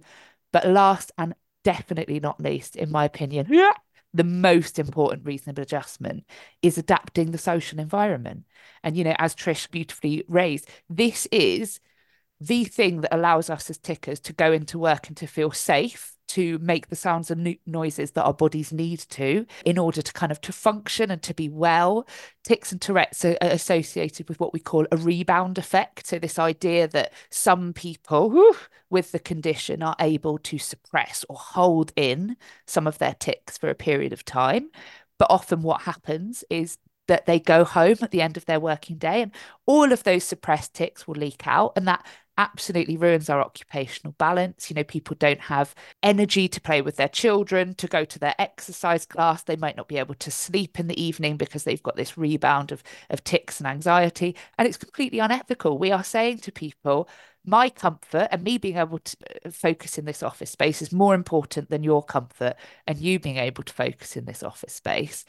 [0.54, 1.36] But last and
[1.66, 3.48] definitely not least, in my opinion,
[4.14, 6.26] the most important reasonable adjustment
[6.62, 8.46] is adapting the social environment.
[8.84, 11.82] And, you know, as Trish beautifully raised, this is
[12.48, 16.14] the thing that allows us as tickers to go into work and to feel safe
[16.34, 20.32] to make the sounds and noises that our bodies need to in order to kind
[20.32, 22.08] of to function and to be well.
[22.44, 26.08] Tics and tourette's are associated with what we call a rebound effect.
[26.08, 28.56] So this idea that some people whew,
[28.90, 33.70] with the condition are able to suppress or hold in some of their tics for
[33.70, 34.72] a period of time.
[35.20, 38.98] But often what happens is that they go home at the end of their working
[38.98, 39.32] day and
[39.66, 42.06] all of those suppressed tics will leak out and that
[42.38, 44.70] absolutely ruins our occupational balance.
[44.70, 48.36] You know, people don't have energy to play with their children, to go to their
[48.40, 49.44] exercise class.
[49.44, 52.72] They might not be able to sleep in the evening because they've got this rebound
[52.72, 54.36] of, of tics and anxiety.
[54.58, 55.78] And it's completely unethical.
[55.78, 57.08] We are saying to people,
[57.46, 61.14] my comfort and me being able to uh, focus in this office space is more
[61.14, 62.56] important than your comfort
[62.88, 65.26] and you being able to focus in this office space.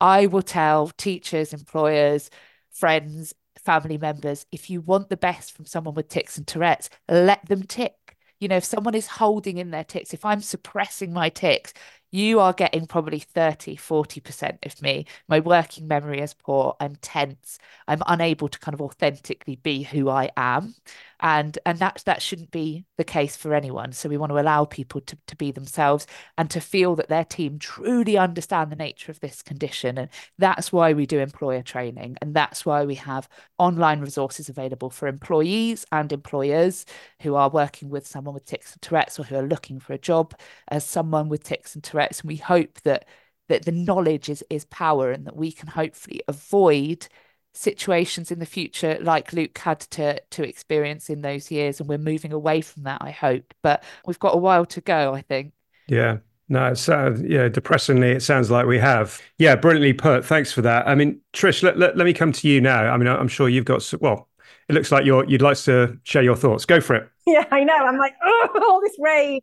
[0.00, 2.30] I will tell teachers, employers,
[2.70, 7.44] friends, family members, if you want the best from someone with tics and Tourette's, let
[7.46, 8.16] them tic.
[8.40, 11.72] You know, if someone is holding in their tics, if I'm suppressing my tics,
[12.16, 15.04] you are getting probably 30, 40% of me.
[15.28, 16.74] My working memory is poor.
[16.80, 17.58] I'm tense.
[17.86, 20.74] I'm unable to kind of authentically be who I am
[21.20, 24.64] and and that that shouldn't be the case for anyone so we want to allow
[24.64, 29.10] people to, to be themselves and to feel that their team truly understand the nature
[29.10, 33.28] of this condition and that's why we do employer training and that's why we have
[33.58, 36.84] online resources available for employees and employers
[37.22, 39.98] who are working with someone with tics and tourette's or who are looking for a
[39.98, 40.34] job
[40.68, 43.06] as someone with tics and tourette's and we hope that
[43.48, 47.08] that the knowledge is is power and that we can hopefully avoid
[47.54, 51.98] situations in the future like Luke had to to experience in those years and we're
[51.98, 53.54] moving away from that I hope.
[53.62, 55.52] But we've got a while to go I think.
[55.88, 56.18] Yeah.
[56.48, 59.20] No it's uh, yeah depressingly it sounds like we have.
[59.38, 60.24] Yeah brilliantly put.
[60.24, 60.86] Thanks for that.
[60.86, 62.92] I mean Trish let, let, let me come to you now.
[62.92, 64.28] I mean I'm sure you've got well
[64.68, 66.66] it looks like you're you'd like to share your thoughts.
[66.66, 67.08] Go for it.
[67.26, 67.74] Yeah I know.
[67.74, 69.42] I'm like oh all this rage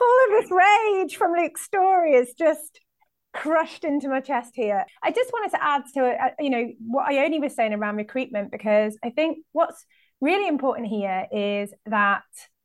[0.00, 2.80] all of this rage from Luke's story is just
[3.32, 4.84] crushed into my chest here.
[5.02, 7.96] I just wanted to add to it, uh, you know, what Ione was saying around
[7.96, 9.84] recruitment, because I think what's
[10.20, 12.22] really important here is that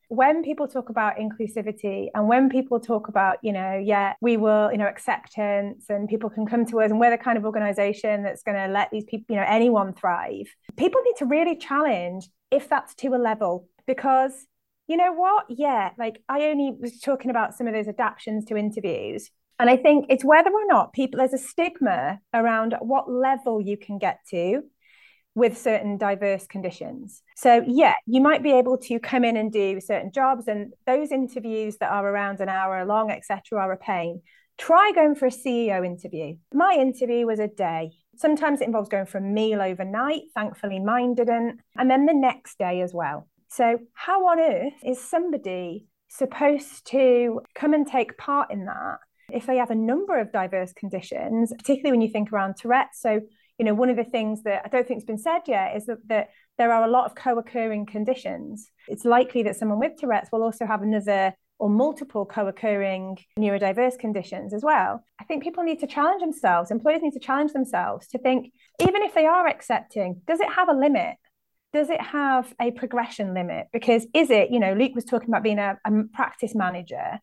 [0.08, 4.70] when people talk about inclusivity and when people talk about, you know, yeah, we will,
[4.72, 8.24] you know, acceptance and people can come to us and we're the kind of organization
[8.24, 12.30] that's going to let these people, you know, anyone thrive, people need to really challenge
[12.52, 14.34] if that's to a level because
[14.92, 15.46] you know what?
[15.48, 19.32] Yeah, like Ione was talking about some of those adaptations to interviews.
[19.58, 23.78] And I think it's whether or not people, there's a stigma around what level you
[23.78, 24.64] can get to
[25.34, 27.22] with certain diverse conditions.
[27.38, 31.10] So, yeah, you might be able to come in and do certain jobs, and those
[31.14, 34.22] interviews that are around an hour long, etc., are a pain.
[34.58, 36.36] Try going for a CEO interview.
[36.54, 37.92] My interview was a day.
[38.18, 40.24] Sometimes it involves going for a meal overnight.
[40.36, 41.62] Thankfully, mine didn't.
[41.78, 43.28] And then the next day as well.
[43.52, 49.46] So, how on earth is somebody supposed to come and take part in that if
[49.46, 53.02] they have a number of diverse conditions, particularly when you think around Tourette's.
[53.02, 53.20] So,
[53.58, 55.86] you know, one of the things that I don't think has been said yet is
[55.88, 58.72] that, that there are a lot of co occurring conditions.
[58.88, 64.00] It's likely that someone with Tourette's will also have another or multiple co occurring neurodiverse
[64.00, 65.04] conditions as well.
[65.20, 69.02] I think people need to challenge themselves, employers need to challenge themselves to think, even
[69.04, 71.18] if they are accepting, does it have a limit?
[71.74, 73.68] Does it have a progression limit?
[73.72, 77.20] Because is it, you know, Luke was talking about being a, a practice manager.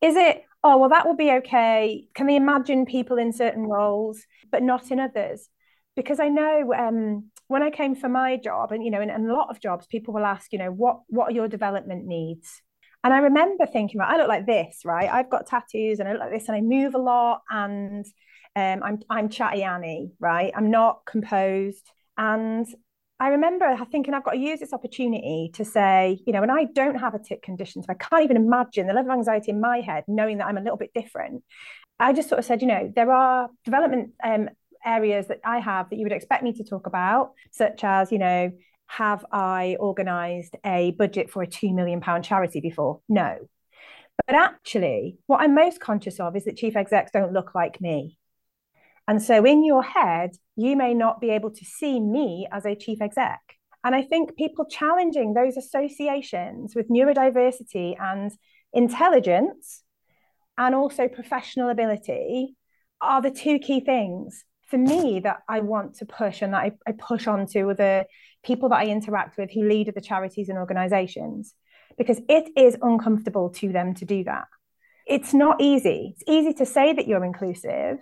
[0.00, 2.06] Is it, oh, well, that will be okay?
[2.14, 5.48] Can we imagine people in certain roles, but not in others?
[5.94, 9.28] Because I know um, when I came for my job, and you know, in, in
[9.28, 12.60] a lot of jobs, people will ask, you know, what what are your development needs?
[13.04, 15.12] And I remember thinking, well, I look like this, right?
[15.12, 18.04] I've got tattoos and I look like this, and I move a lot, and
[18.56, 20.52] um, I'm I'm chatty Annie, right?
[20.56, 22.66] I'm not composed, and
[23.20, 26.64] I remember thinking I've got to use this opportunity to say, you know, and I
[26.64, 29.60] don't have a tic condition, so I can't even imagine the level of anxiety in
[29.60, 31.44] my head, knowing that I'm a little bit different.
[32.00, 34.50] I just sort of said, you know, there are development um,
[34.84, 38.18] areas that I have that you would expect me to talk about, such as, you
[38.18, 38.50] know,
[38.86, 43.00] have I organised a budget for a two million pound charity before?
[43.08, 43.38] No.
[44.26, 48.18] But actually, what I'm most conscious of is that chief execs don't look like me.
[49.06, 52.74] And so in your head, you may not be able to see me as a
[52.74, 53.40] chief exec.
[53.84, 58.32] And I think people challenging those associations with neurodiversity and
[58.72, 59.82] intelligence
[60.56, 62.56] and also professional ability
[63.00, 66.72] are the two key things for me that I want to push and that I,
[66.86, 68.06] I push on to the
[68.42, 71.54] people that I interact with who lead the charities and organizations
[71.98, 74.46] because it is uncomfortable to them to do that.
[75.06, 76.14] It's not easy.
[76.14, 77.98] It's easy to say that you're inclusive,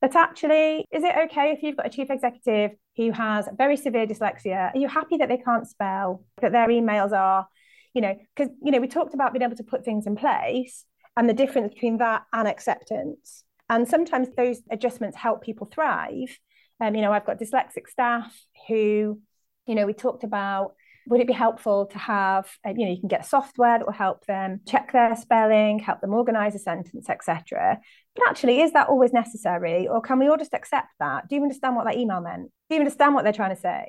[0.00, 4.06] but actually, is it okay if you've got a chief executive who has very severe
[4.06, 4.74] dyslexia?
[4.74, 7.48] Are you happy that they can't spell, that their emails are,
[7.94, 10.84] you know, because, you know, we talked about being able to put things in place
[11.16, 13.44] and the difference between that and acceptance.
[13.68, 16.38] And sometimes those adjustments help people thrive.
[16.80, 18.32] Um, you know, I've got dyslexic staff
[18.68, 19.20] who,
[19.66, 20.74] you know, we talked about
[21.08, 23.92] would it be helpful to have uh, you know you can get software that will
[23.92, 27.80] help them check their spelling help them organize a sentence etc
[28.18, 31.28] but actually is that always necessary or can we all just accept that?
[31.28, 32.50] Do you understand what that email meant?
[32.68, 33.88] Do you understand what they're trying to say?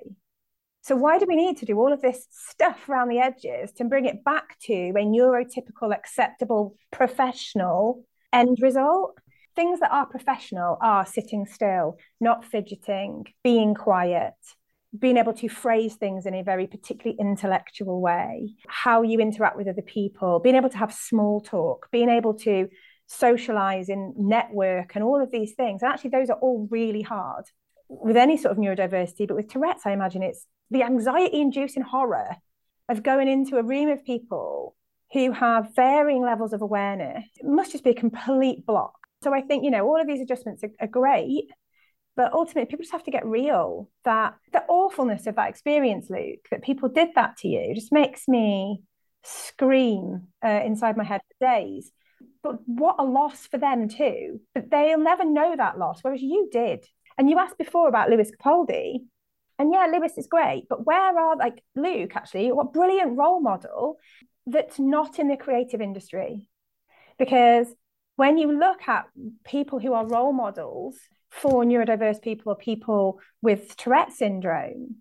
[0.82, 3.86] So why do we need to do all of this stuff around the edges to
[3.86, 9.20] bring it back to a neurotypical acceptable professional end result?
[9.56, 14.36] Things that are professional are sitting still not fidgeting being quiet
[14.98, 19.68] being able to phrase things in a very particularly intellectual way, how you interact with
[19.68, 22.68] other people, being able to have small talk, being able to
[23.06, 25.82] socialize in network and all of these things.
[25.82, 27.46] And actually, those are all really hard
[27.88, 29.28] with any sort of neurodiversity.
[29.28, 32.38] But with Tourette's, I imagine it's the anxiety inducing horror
[32.88, 34.76] of going into a room of people
[35.14, 37.26] who have varying levels of awareness.
[37.38, 38.94] It must just be a complete block.
[39.24, 41.50] So I think, you know, all of these adjustments are, are great,
[42.20, 46.46] but ultimately, people just have to get real that the awfulness of that experience, Luke,
[46.52, 48.82] that people did that to you, just makes me
[49.24, 51.94] scream uh, inside my head for days.
[52.44, 54.42] But what a loss for them, too.
[54.54, 56.86] But they'll never know that loss, whereas you did.
[57.18, 58.96] And you asked before about Lewis Capaldi.
[59.58, 62.52] And yeah, Lewis is great, but where are like Luke actually?
[62.52, 63.96] What brilliant role model
[64.46, 66.50] that's not in the creative industry?
[67.18, 67.68] Because
[68.18, 69.06] when you look at
[69.46, 70.98] people who are role models
[71.30, 74.96] for neurodiverse people or people with Tourette syndrome,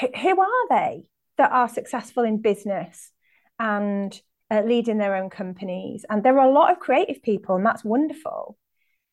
[0.00, 1.06] who are they
[1.38, 3.10] that are successful in business
[3.58, 6.04] and uh, leading their own companies?
[6.08, 8.56] And there are a lot of creative people, and that's wonderful.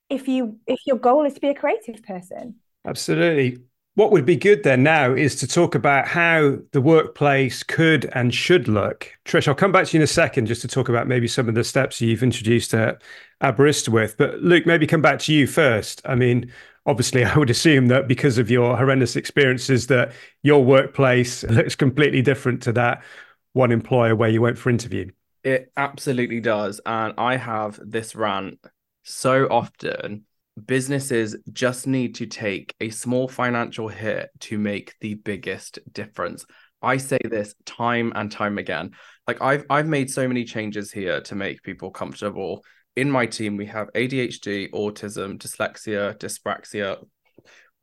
[0.09, 3.63] If you if your goal is to be a creative person, absolutely.
[3.99, 8.33] What would be good then now is to talk about how the workplace could and
[8.33, 9.11] should look.
[9.25, 11.49] Trish, I'll come back to you in a second just to talk about maybe some
[11.49, 13.01] of the steps you've introduced at
[13.41, 14.15] Aberystwyth.
[14.15, 16.01] But Luke, maybe come back to you first.
[16.05, 16.49] I mean,
[16.85, 22.21] obviously, I would assume that because of your horrendous experiences, that your workplace looks completely
[22.21, 23.03] different to that
[23.51, 25.11] one employer where you went for interview.
[25.43, 26.79] It absolutely does.
[26.85, 28.65] And I have this rant
[29.03, 30.23] so often
[30.67, 36.45] businesses just need to take a small financial hit to make the biggest difference.
[36.81, 38.91] I say this time and time again.
[39.27, 42.63] Like I've I've made so many changes here to make people comfortable.
[42.95, 47.03] In my team, we have ADHD, autism, dyslexia, dyspraxia,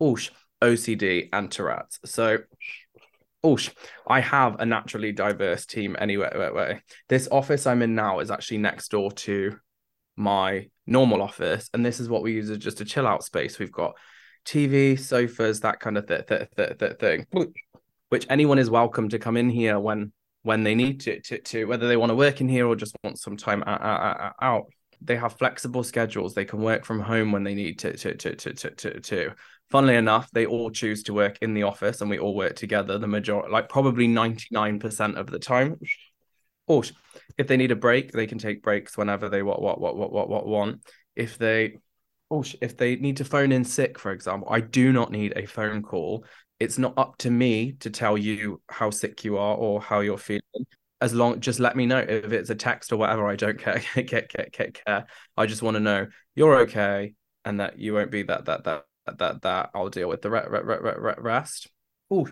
[0.00, 0.30] oosh,
[0.62, 2.00] OCD, and Tourette's.
[2.04, 2.38] So
[3.44, 3.72] oosh,
[4.06, 6.80] I have a naturally diverse team anyway.
[7.08, 9.56] This office I'm in now is actually next door to
[10.16, 13.58] my normal office, and this is what we use as just a chill out space.
[13.58, 13.96] We've got
[14.44, 17.26] TV, sofas, that kind of th- th- th- th- thing,
[18.08, 21.64] which anyone is welcome to come in here when when they need to, to, to
[21.64, 24.66] whether they want to work in here or just want some time out.
[25.02, 26.34] They have flexible schedules.
[26.34, 27.96] They can work from home when they need to.
[27.96, 29.30] To, to, to, to, to, to.
[29.70, 32.96] Funnily enough, they all choose to work in the office, and we all work together.
[32.96, 35.80] The majority, like probably ninety nine percent of the time.
[36.66, 36.82] Or
[37.38, 40.12] if they need a break, they can take breaks whenever they what what what what
[40.12, 40.80] what what want.
[41.14, 41.76] If they
[42.30, 45.46] oh if they need to phone in sick, for example, I do not need a
[45.46, 46.24] phone call.
[46.58, 50.18] It's not up to me to tell you how sick you are or how you're
[50.18, 50.40] feeling.
[51.00, 53.26] As long just let me know if it's a text or whatever.
[53.26, 53.80] I don't care.
[53.80, 55.06] care, care, care, care.
[55.36, 58.84] I just want to know you're okay and that you won't be that that that
[59.18, 59.70] that that.
[59.74, 61.68] I'll deal with the rest.
[62.10, 62.26] Oh,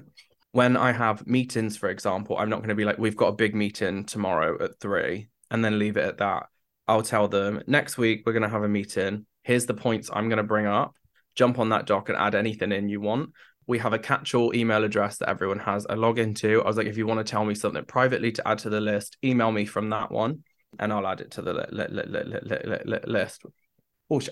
[0.54, 3.32] when I have meetings, for example, I'm not going to be like, we've got a
[3.32, 6.46] big meeting tomorrow at three and then leave it at that.
[6.86, 9.26] I'll tell them next week we're going to have a meeting.
[9.42, 10.94] Here's the points I'm going to bring up.
[11.34, 13.30] Jump on that doc and add anything in you want.
[13.66, 16.62] We have a catch all email address that everyone has a login to.
[16.62, 18.80] I was like, if you want to tell me something privately to add to the
[18.80, 20.44] list, email me from that one
[20.78, 23.42] and I'll add it to the li- li- li- list.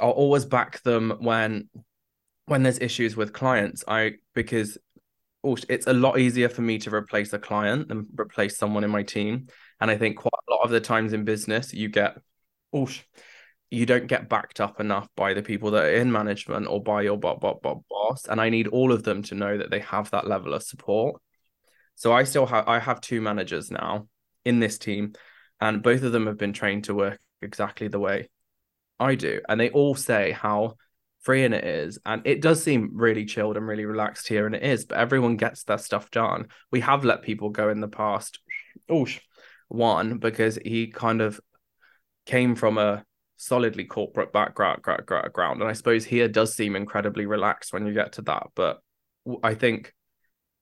[0.01, 1.68] I'll always back them when
[2.47, 3.83] when there's issues with clients.
[3.89, 4.79] I because
[5.45, 9.03] it's a lot easier for me to replace a client than replace someone in my
[9.03, 9.49] team.
[9.80, 12.16] And I think quite a lot of the times in business, you get
[12.72, 12.88] oh,
[13.70, 17.03] you don't get backed up enough by the people that are in management or by
[17.03, 18.26] your bot, bot, bot, boss.
[18.26, 21.20] And I need all of them to know that they have that level of support.
[21.95, 24.09] So I still have I have two managers now
[24.45, 25.12] in this team,
[25.61, 28.28] and both of them have been trained to work exactly the way
[28.99, 29.40] I do.
[29.49, 30.76] And they all say how
[31.23, 31.99] freeing it is.
[32.05, 35.37] And it does seem really chilled and really relaxed here, and it is, but everyone
[35.37, 36.49] gets their stuff done.
[36.70, 38.39] We have let people go in the past.
[38.89, 39.07] Oh,
[39.68, 41.41] one, because he kind of
[42.27, 43.05] came from a
[43.37, 45.61] solidly corporate background, background.
[45.61, 48.49] And I suppose here does seem incredibly relaxed when you get to that.
[48.55, 48.81] But
[49.43, 49.93] I think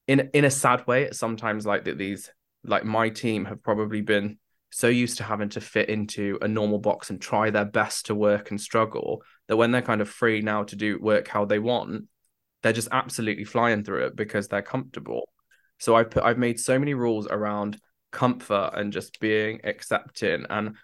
[0.06, 2.30] in in a sad way, it's sometimes like that these
[2.64, 4.38] like my team have probably been
[4.70, 8.14] so used to having to fit into a normal box and try their best to
[8.14, 11.58] work and struggle that when they're kind of free now to do work how they
[11.58, 12.06] want,
[12.62, 15.28] they're just absolutely flying through it because they're comfortable.
[15.78, 17.78] So I've put I've made so many rules around
[18.12, 20.76] comfort and just being accepting and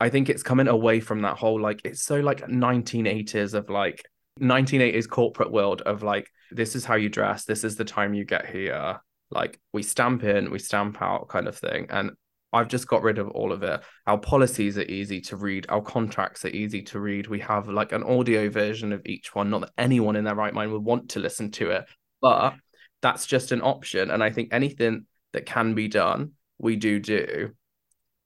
[0.00, 4.04] I think it's coming away from that whole like it's so like 1980s of like
[4.40, 8.24] 1980s corporate world of like this is how you dress, this is the time you
[8.24, 9.00] get here.
[9.30, 11.86] Like we stamp in, we stamp out kind of thing.
[11.90, 12.12] And
[12.52, 13.80] I've just got rid of all of it.
[14.06, 15.66] Our policies are easy to read.
[15.68, 17.26] Our contracts are easy to read.
[17.26, 19.50] We have like an audio version of each one.
[19.50, 21.84] Not that anyone in their right mind would want to listen to it,
[22.20, 22.54] but
[23.02, 24.10] that's just an option.
[24.10, 27.50] And I think anything that can be done, we do do.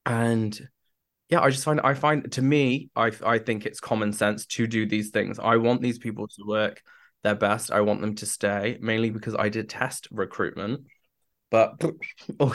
[0.07, 0.59] And
[1.29, 4.67] yeah, I just find I find to me, I I think it's common sense to
[4.67, 5.39] do these things.
[5.39, 6.83] I want these people to work
[7.23, 7.71] their best.
[7.71, 10.83] I want them to stay, mainly because I did test recruitment.
[11.51, 11.81] But
[12.41, 12.55] oh,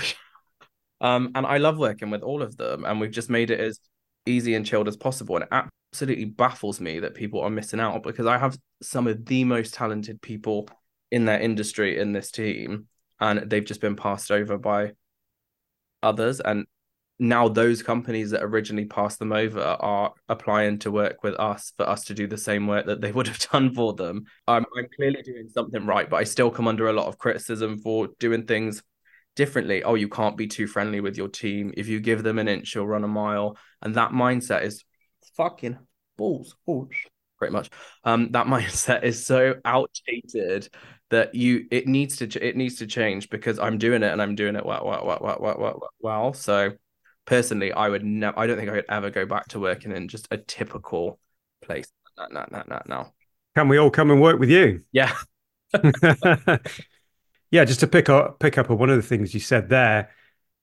[1.05, 3.79] um, and I love working with all of them, and we've just made it as
[4.25, 5.35] easy and chilled as possible.
[5.35, 5.49] And it
[5.93, 9.75] absolutely baffles me that people are missing out because I have some of the most
[9.75, 10.67] talented people
[11.11, 12.87] in their industry in this team,
[13.19, 14.93] and they've just been passed over by
[16.01, 16.39] others.
[16.39, 16.65] And
[17.19, 21.87] now those companies that originally passed them over are applying to work with us for
[21.87, 24.25] us to do the same work that they would have done for them.
[24.47, 27.77] I'm, I'm clearly doing something right, but I still come under a lot of criticism
[27.77, 28.81] for doing things
[29.35, 29.83] differently.
[29.83, 31.73] Oh, you can't be too friendly with your team.
[31.75, 33.57] If you give them an inch, you'll run a mile.
[33.81, 34.83] And that mindset is
[35.35, 35.77] fucking
[36.17, 36.55] balls.
[36.67, 36.89] Oh,
[37.37, 37.69] pretty much.
[38.03, 40.69] Um, that mindset is so outdated
[41.11, 44.33] that you it needs to it needs to change because I'm doing it and I'm
[44.33, 45.89] doing it well well well well well well.
[45.99, 46.33] well.
[46.33, 46.71] So
[47.25, 48.37] personally, I would never.
[48.39, 51.19] I don't think I would ever go back to working in just a typical
[51.61, 51.87] place.
[52.17, 53.13] No, no, no, no, no.
[53.55, 54.83] Can we all come and work with you?
[54.91, 55.15] Yeah.
[57.55, 60.09] Yeah, just to pick up pick up on one of the things you said there,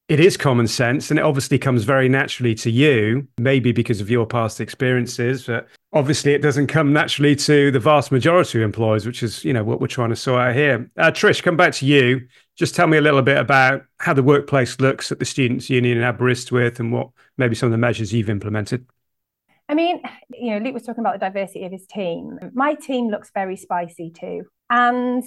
[0.08, 4.10] it is common sense and it obviously comes very naturally to you, maybe because of
[4.10, 9.06] your past experiences, but obviously it doesn't come naturally to the vast majority of employers,
[9.06, 10.90] which is, you know, what we're trying to sort out here.
[10.98, 12.28] Uh, Trish, come back to you.
[12.56, 15.96] Just tell me a little bit about how the workplace looks at the Students' Union
[15.96, 18.84] in Aberystwyth and what maybe some of the measures you've implemented.
[19.66, 22.38] I mean, you know, Luke was talking about the diversity of his team.
[22.52, 24.42] My team looks very spicy too.
[24.72, 25.22] And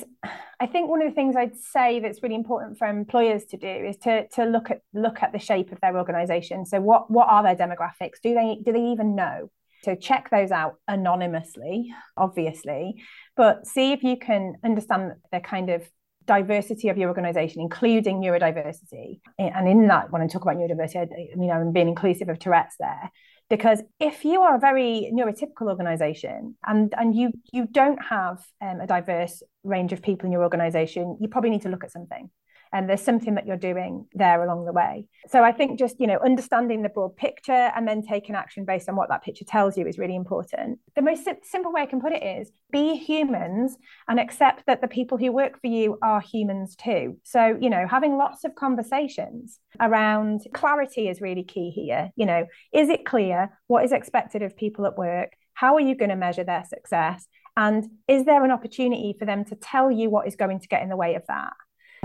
[0.59, 3.67] I think one of the things I'd say that's really important for employers to do
[3.67, 6.65] is to, to look at look at the shape of their organization.
[6.65, 8.19] So what what are their demographics?
[8.23, 9.51] Do they do they even know?
[9.83, 13.03] So check those out anonymously, obviously,
[13.37, 15.87] but see if you can understand the kind of
[16.25, 19.19] diversity of your organization, including neurodiversity.
[19.37, 22.77] And in that, when I talk about neurodiversity, I mean, I'm being inclusive of Tourette's
[22.79, 23.11] there.
[23.49, 28.81] Because if you are a very neurotypical organization and, and you, you don't have um,
[28.81, 32.29] a diverse range of people in your organization, you probably need to look at something
[32.73, 35.07] and there's something that you're doing there along the way.
[35.27, 38.89] So i think just you know understanding the broad picture and then taking action based
[38.89, 40.79] on what that picture tells you is really important.
[40.95, 44.81] The most sim- simple way i can put it is be humans and accept that
[44.81, 47.17] the people who work for you are humans too.
[47.23, 52.11] So you know having lots of conversations around clarity is really key here.
[52.15, 55.33] You know is it clear what is expected of people at work?
[55.53, 57.27] How are you going to measure their success?
[57.57, 60.83] And is there an opportunity for them to tell you what is going to get
[60.83, 61.53] in the way of that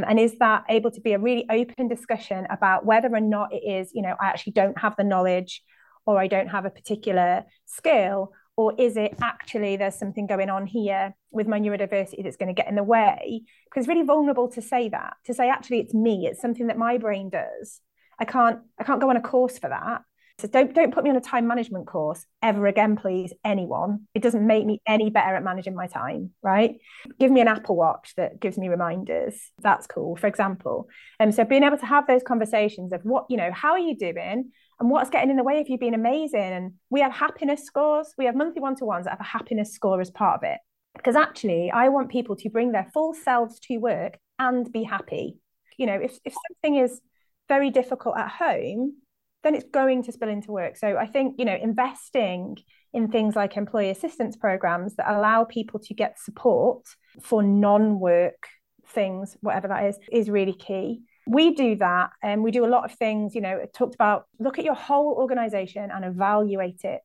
[0.00, 3.52] Um, and is that able to be a really open discussion about whether or not
[3.52, 5.62] it is, you know, I actually don't have the knowledge
[6.06, 8.32] or I don't have a particular skill?
[8.56, 12.54] Or is it actually there's something going on here with my neurodiversity that's going to
[12.54, 13.42] get in the way?
[13.64, 16.78] Because it's really vulnerable to say that, to say actually it's me, it's something that
[16.78, 17.80] my brain does.
[18.18, 20.02] I can't I can't go on a course for that.
[20.40, 24.08] So don't don't put me on a time management course ever again, please, anyone.
[24.14, 26.76] It doesn't make me any better at managing my time, right?
[27.18, 29.34] Give me an Apple Watch that gives me reminders.
[29.60, 30.88] That's cool, for example.
[31.18, 33.78] And um, so being able to have those conversations of what, you know, how are
[33.78, 34.50] you doing?
[34.80, 36.40] And what's getting in the way of you being amazing?
[36.40, 38.14] And we have happiness scores.
[38.16, 40.58] We have monthly one-to-ones that have a happiness score as part of it.
[40.94, 45.36] Because actually, I want people to bring their full selves to work and be happy.
[45.76, 47.00] You know, if, if something is
[47.48, 48.96] very difficult at home,
[49.42, 50.76] then it's going to spill into work.
[50.76, 52.58] So I think, you know, investing
[52.92, 56.84] in things like employee assistance programs that allow people to get support
[57.22, 58.48] for non-work
[58.88, 61.02] things, whatever that is, is really key.
[61.26, 64.26] We do that and we do a lot of things, you know, it talked about
[64.38, 67.02] look at your whole organization and evaluate it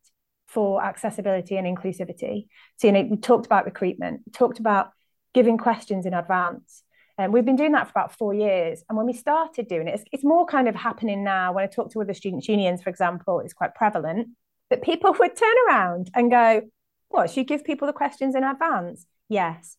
[0.48, 2.48] for accessibility and inclusivity.
[2.78, 4.90] So, you know, we talked about recruitment, talked about
[5.34, 6.82] giving questions in advance.
[7.18, 8.84] And we've been doing that for about four years.
[8.90, 11.54] And when we started doing it, it's, it's more kind of happening now.
[11.54, 14.30] When I talk to other students' unions, for example, it's quite prevalent
[14.70, 16.62] that people would turn around and go,
[17.10, 19.06] What, should you give people the questions in advance?
[19.30, 19.78] Yes.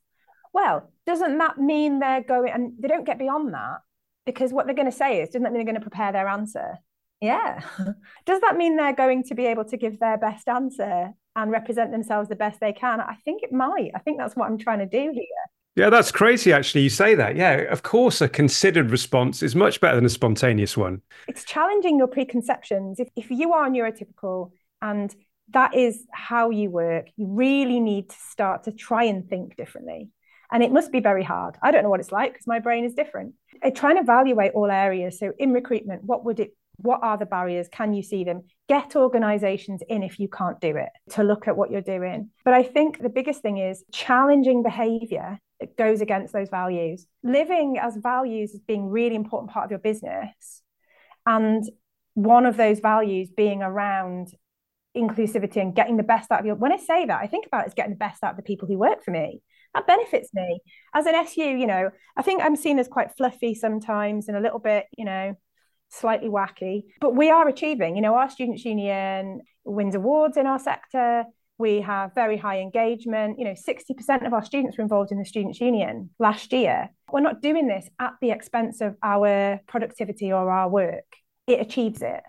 [0.53, 3.81] Well, doesn't that mean they're going and they don't get beyond that?
[4.25, 6.29] Because what they're going to say is, doesn't that mean they're going to prepare their
[6.29, 6.79] answer?
[7.21, 7.61] Yeah.
[8.27, 11.93] Does that mean they're going to be able to give their best answer and represent
[11.93, 13.01] themselves the best they can?
[13.01, 13.91] I think it might.
[13.95, 15.25] I think that's what I'm trying to do here.
[15.77, 16.81] Yeah, that's crazy, actually.
[16.83, 17.37] You say that.
[17.37, 21.03] Yeah, of course, a considered response is much better than a spontaneous one.
[21.29, 22.99] It's challenging your preconceptions.
[22.99, 25.15] If, if you are neurotypical and
[25.51, 30.09] that is how you work, you really need to start to try and think differently.
[30.51, 31.57] And it must be very hard.
[31.63, 33.35] I don't know what it's like because my brain is different.
[33.63, 35.19] I try and evaluate all areas.
[35.19, 37.69] So in recruitment, what would it what are the barriers?
[37.73, 38.45] Can you see them?
[38.69, 42.31] Get organizations in if you can't do it to look at what you're doing.
[42.45, 47.07] But I think the biggest thing is challenging behavior that goes against those values.
[47.23, 50.63] Living as values is being really important part of your business.
[51.27, 51.65] And
[52.15, 54.29] one of those values being around
[54.97, 57.65] inclusivity and getting the best out of your when I say that, I think about
[57.65, 59.43] it as getting the best out of the people who work for me.
[59.75, 60.61] That benefits me.
[60.95, 64.41] As an SU, you know, I think I'm seen as quite fluffy sometimes and a
[64.41, 65.37] little bit, you know,
[65.91, 67.95] slightly wacky, but we are achieving.
[67.95, 71.25] You know, our students' union wins awards in our sector.
[71.59, 73.39] We have very high engagement.
[73.39, 76.91] You know, 60% of our students were involved in the students' union last year.
[77.11, 81.07] We're not doing this at the expense of our productivity or our work.
[81.47, 82.23] It achieves it.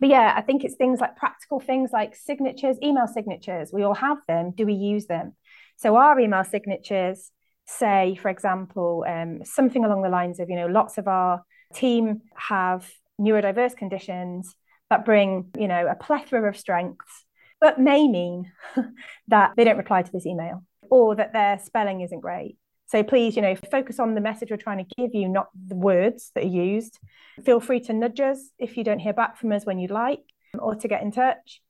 [0.00, 3.70] But yeah, I think it's things like practical things like signatures, email signatures.
[3.72, 4.52] We all have them.
[4.54, 5.34] Do we use them?
[5.76, 7.30] So our email signatures
[7.66, 11.42] say, for example, um, something along the lines of, you know, lots of our
[11.74, 12.88] team have
[13.20, 14.54] neurodiverse conditions
[14.90, 17.23] that bring, you know, a plethora of strengths,
[17.64, 18.52] but may mean
[19.28, 22.58] that they don't reply to this email or that their spelling isn't great.
[22.88, 25.74] So please, you know, focus on the message we're trying to give you, not the
[25.74, 26.98] words that are used.
[27.42, 30.20] Feel free to nudge us if you don't hear back from us when you'd like
[30.58, 31.62] or to get in touch.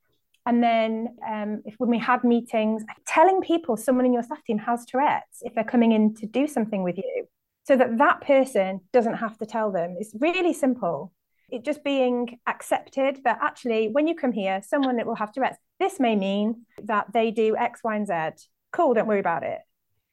[0.44, 4.58] And then um, if when we have meetings, telling people someone in your staff team
[4.58, 7.28] has Tourette's if they're coming in to do something with you,
[7.62, 9.94] so that that person doesn't have to tell them.
[10.00, 11.12] It's really simple
[11.50, 15.58] it just being accepted that actually when you come here someone that will have tourette's
[15.84, 18.46] this may mean that they do x y and z.
[18.72, 19.60] Cool don't worry about it.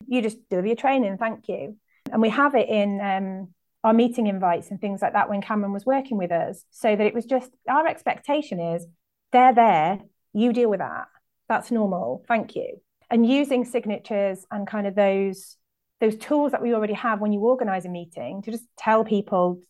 [0.07, 1.77] You just do your training thank you.
[2.11, 3.53] And we have it in um,
[3.83, 7.07] our meeting invites and things like that when cameron was working with us so that
[7.07, 8.85] it was just our expectation is
[9.31, 9.99] they're there
[10.33, 11.07] you deal with that.
[11.47, 12.81] That's normal thank you.
[13.09, 15.57] And using signatures and kind of those
[15.99, 19.61] those tools that we already have when you organize a meeting to just tell people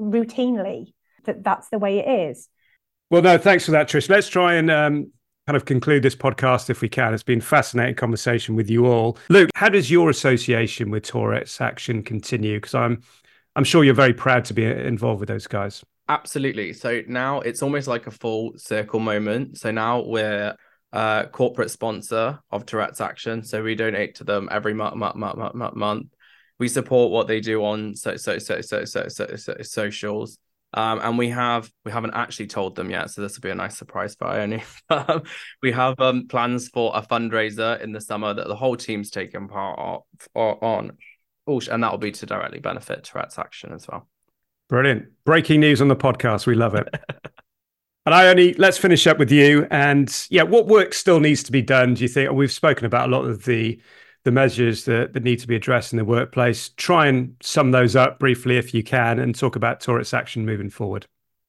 [0.00, 0.94] routinely
[1.26, 2.48] that that's the way it is.
[3.10, 4.08] Well, no, thanks for that, Trish.
[4.08, 5.12] Let's try and um,
[5.46, 7.12] kind of conclude this podcast if we can.
[7.12, 9.18] It's been a fascinating conversation with you all.
[9.28, 12.56] Luke, how does your association with Tourette's Action continue?
[12.56, 13.02] Because I'm,
[13.54, 15.84] I'm sure you're very proud to be involved with those guys.
[16.08, 16.72] Absolutely.
[16.72, 19.58] So now it's almost like a full circle moment.
[19.58, 20.56] So now we're
[20.92, 23.42] a corporate sponsor of Tourette's Action.
[23.42, 26.06] So we donate to them every month, month, month, month, month.
[26.58, 30.38] We support what they do on so so so so so so, so socials.
[30.76, 33.54] Um, and we have we haven't actually told them yet, so this will be a
[33.54, 34.62] nice surprise for Ione.
[35.62, 39.46] we have um, plans for a fundraiser in the summer that the whole team's taken
[39.46, 40.02] part of,
[40.34, 40.98] on,
[41.46, 44.08] and that will be to directly benefit Tourette's Action as well.
[44.68, 45.06] Brilliant!
[45.24, 46.44] Breaking news on the podcast.
[46.44, 46.88] We love it.
[48.06, 49.68] and Ione, let's finish up with you.
[49.70, 51.94] And yeah, what work still needs to be done?
[51.94, 52.32] Do you think?
[52.32, 53.80] We've spoken about a lot of the
[54.24, 56.70] the measures that, that need to be addressed in the workplace.
[56.70, 60.70] Try and sum those up briefly if you can and talk about Tourette's action moving
[60.70, 61.06] forward.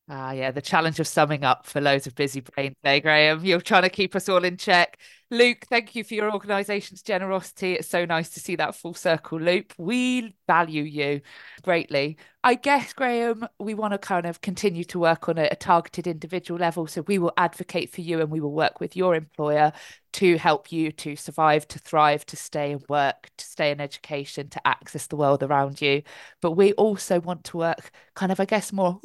[0.08, 3.44] Ah, yeah, the challenge of summing up for loads of busy brains there, Graham.
[3.44, 5.00] You're trying to keep us all in check.
[5.32, 7.74] Luke, thank you for your organisation's generosity.
[7.74, 9.74] It's so nice to see that full circle loop.
[9.80, 11.22] We value you
[11.62, 12.18] greatly.
[12.44, 16.06] I guess, Graham, we want to kind of continue to work on a, a targeted
[16.06, 16.86] individual level.
[16.86, 19.74] So we will advocate for you and we will work with your employer
[20.14, 24.48] to help you to survive, to thrive, to stay and work, to stay in education,
[24.50, 26.04] to access the world around you.
[26.40, 29.00] But we also want to work kind of, I guess, more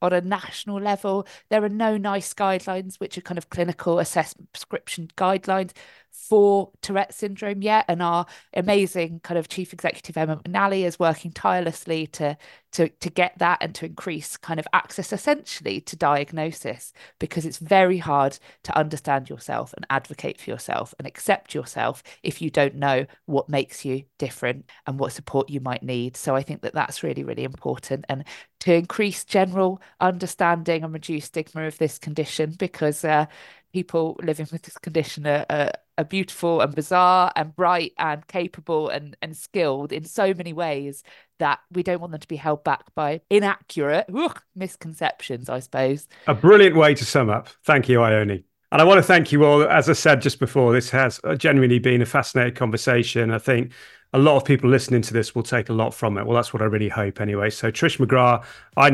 [0.00, 1.26] on a national level.
[1.50, 5.72] There are no NICE guidelines, which are kind of clinical assessment prescription guidelines
[6.16, 7.84] for Tourette syndrome yet.
[7.88, 12.36] And our amazing kind of chief executive Emma McNally is working tirelessly to
[12.72, 17.58] to to get that and to increase kind of access essentially to diagnosis because it's
[17.58, 22.74] very hard to understand yourself and advocate for yourself and accept yourself if you don't
[22.74, 26.16] know what makes you different and what support you might need.
[26.16, 28.24] So I think that that's really really important and
[28.60, 33.26] to increase general understanding and reduce stigma of this condition because uh,
[33.72, 38.88] people living with this condition are, are, are, beautiful and bizarre and bright and capable
[38.88, 41.02] and, and skilled in so many ways
[41.38, 46.08] that we don't want them to be held back by inaccurate ugh, misconceptions, I suppose.
[46.26, 47.48] A brilliant way to sum up.
[47.64, 48.44] Thank you, Ione.
[48.72, 49.62] And I want to thank you all.
[49.62, 53.30] As I said just before, this has genuinely been a fascinating conversation.
[53.30, 53.72] I think
[54.12, 56.26] a lot of people listening to this will take a lot from it.
[56.26, 57.50] Well, that's what I really hope anyway.
[57.50, 58.44] So, Trish McGrath,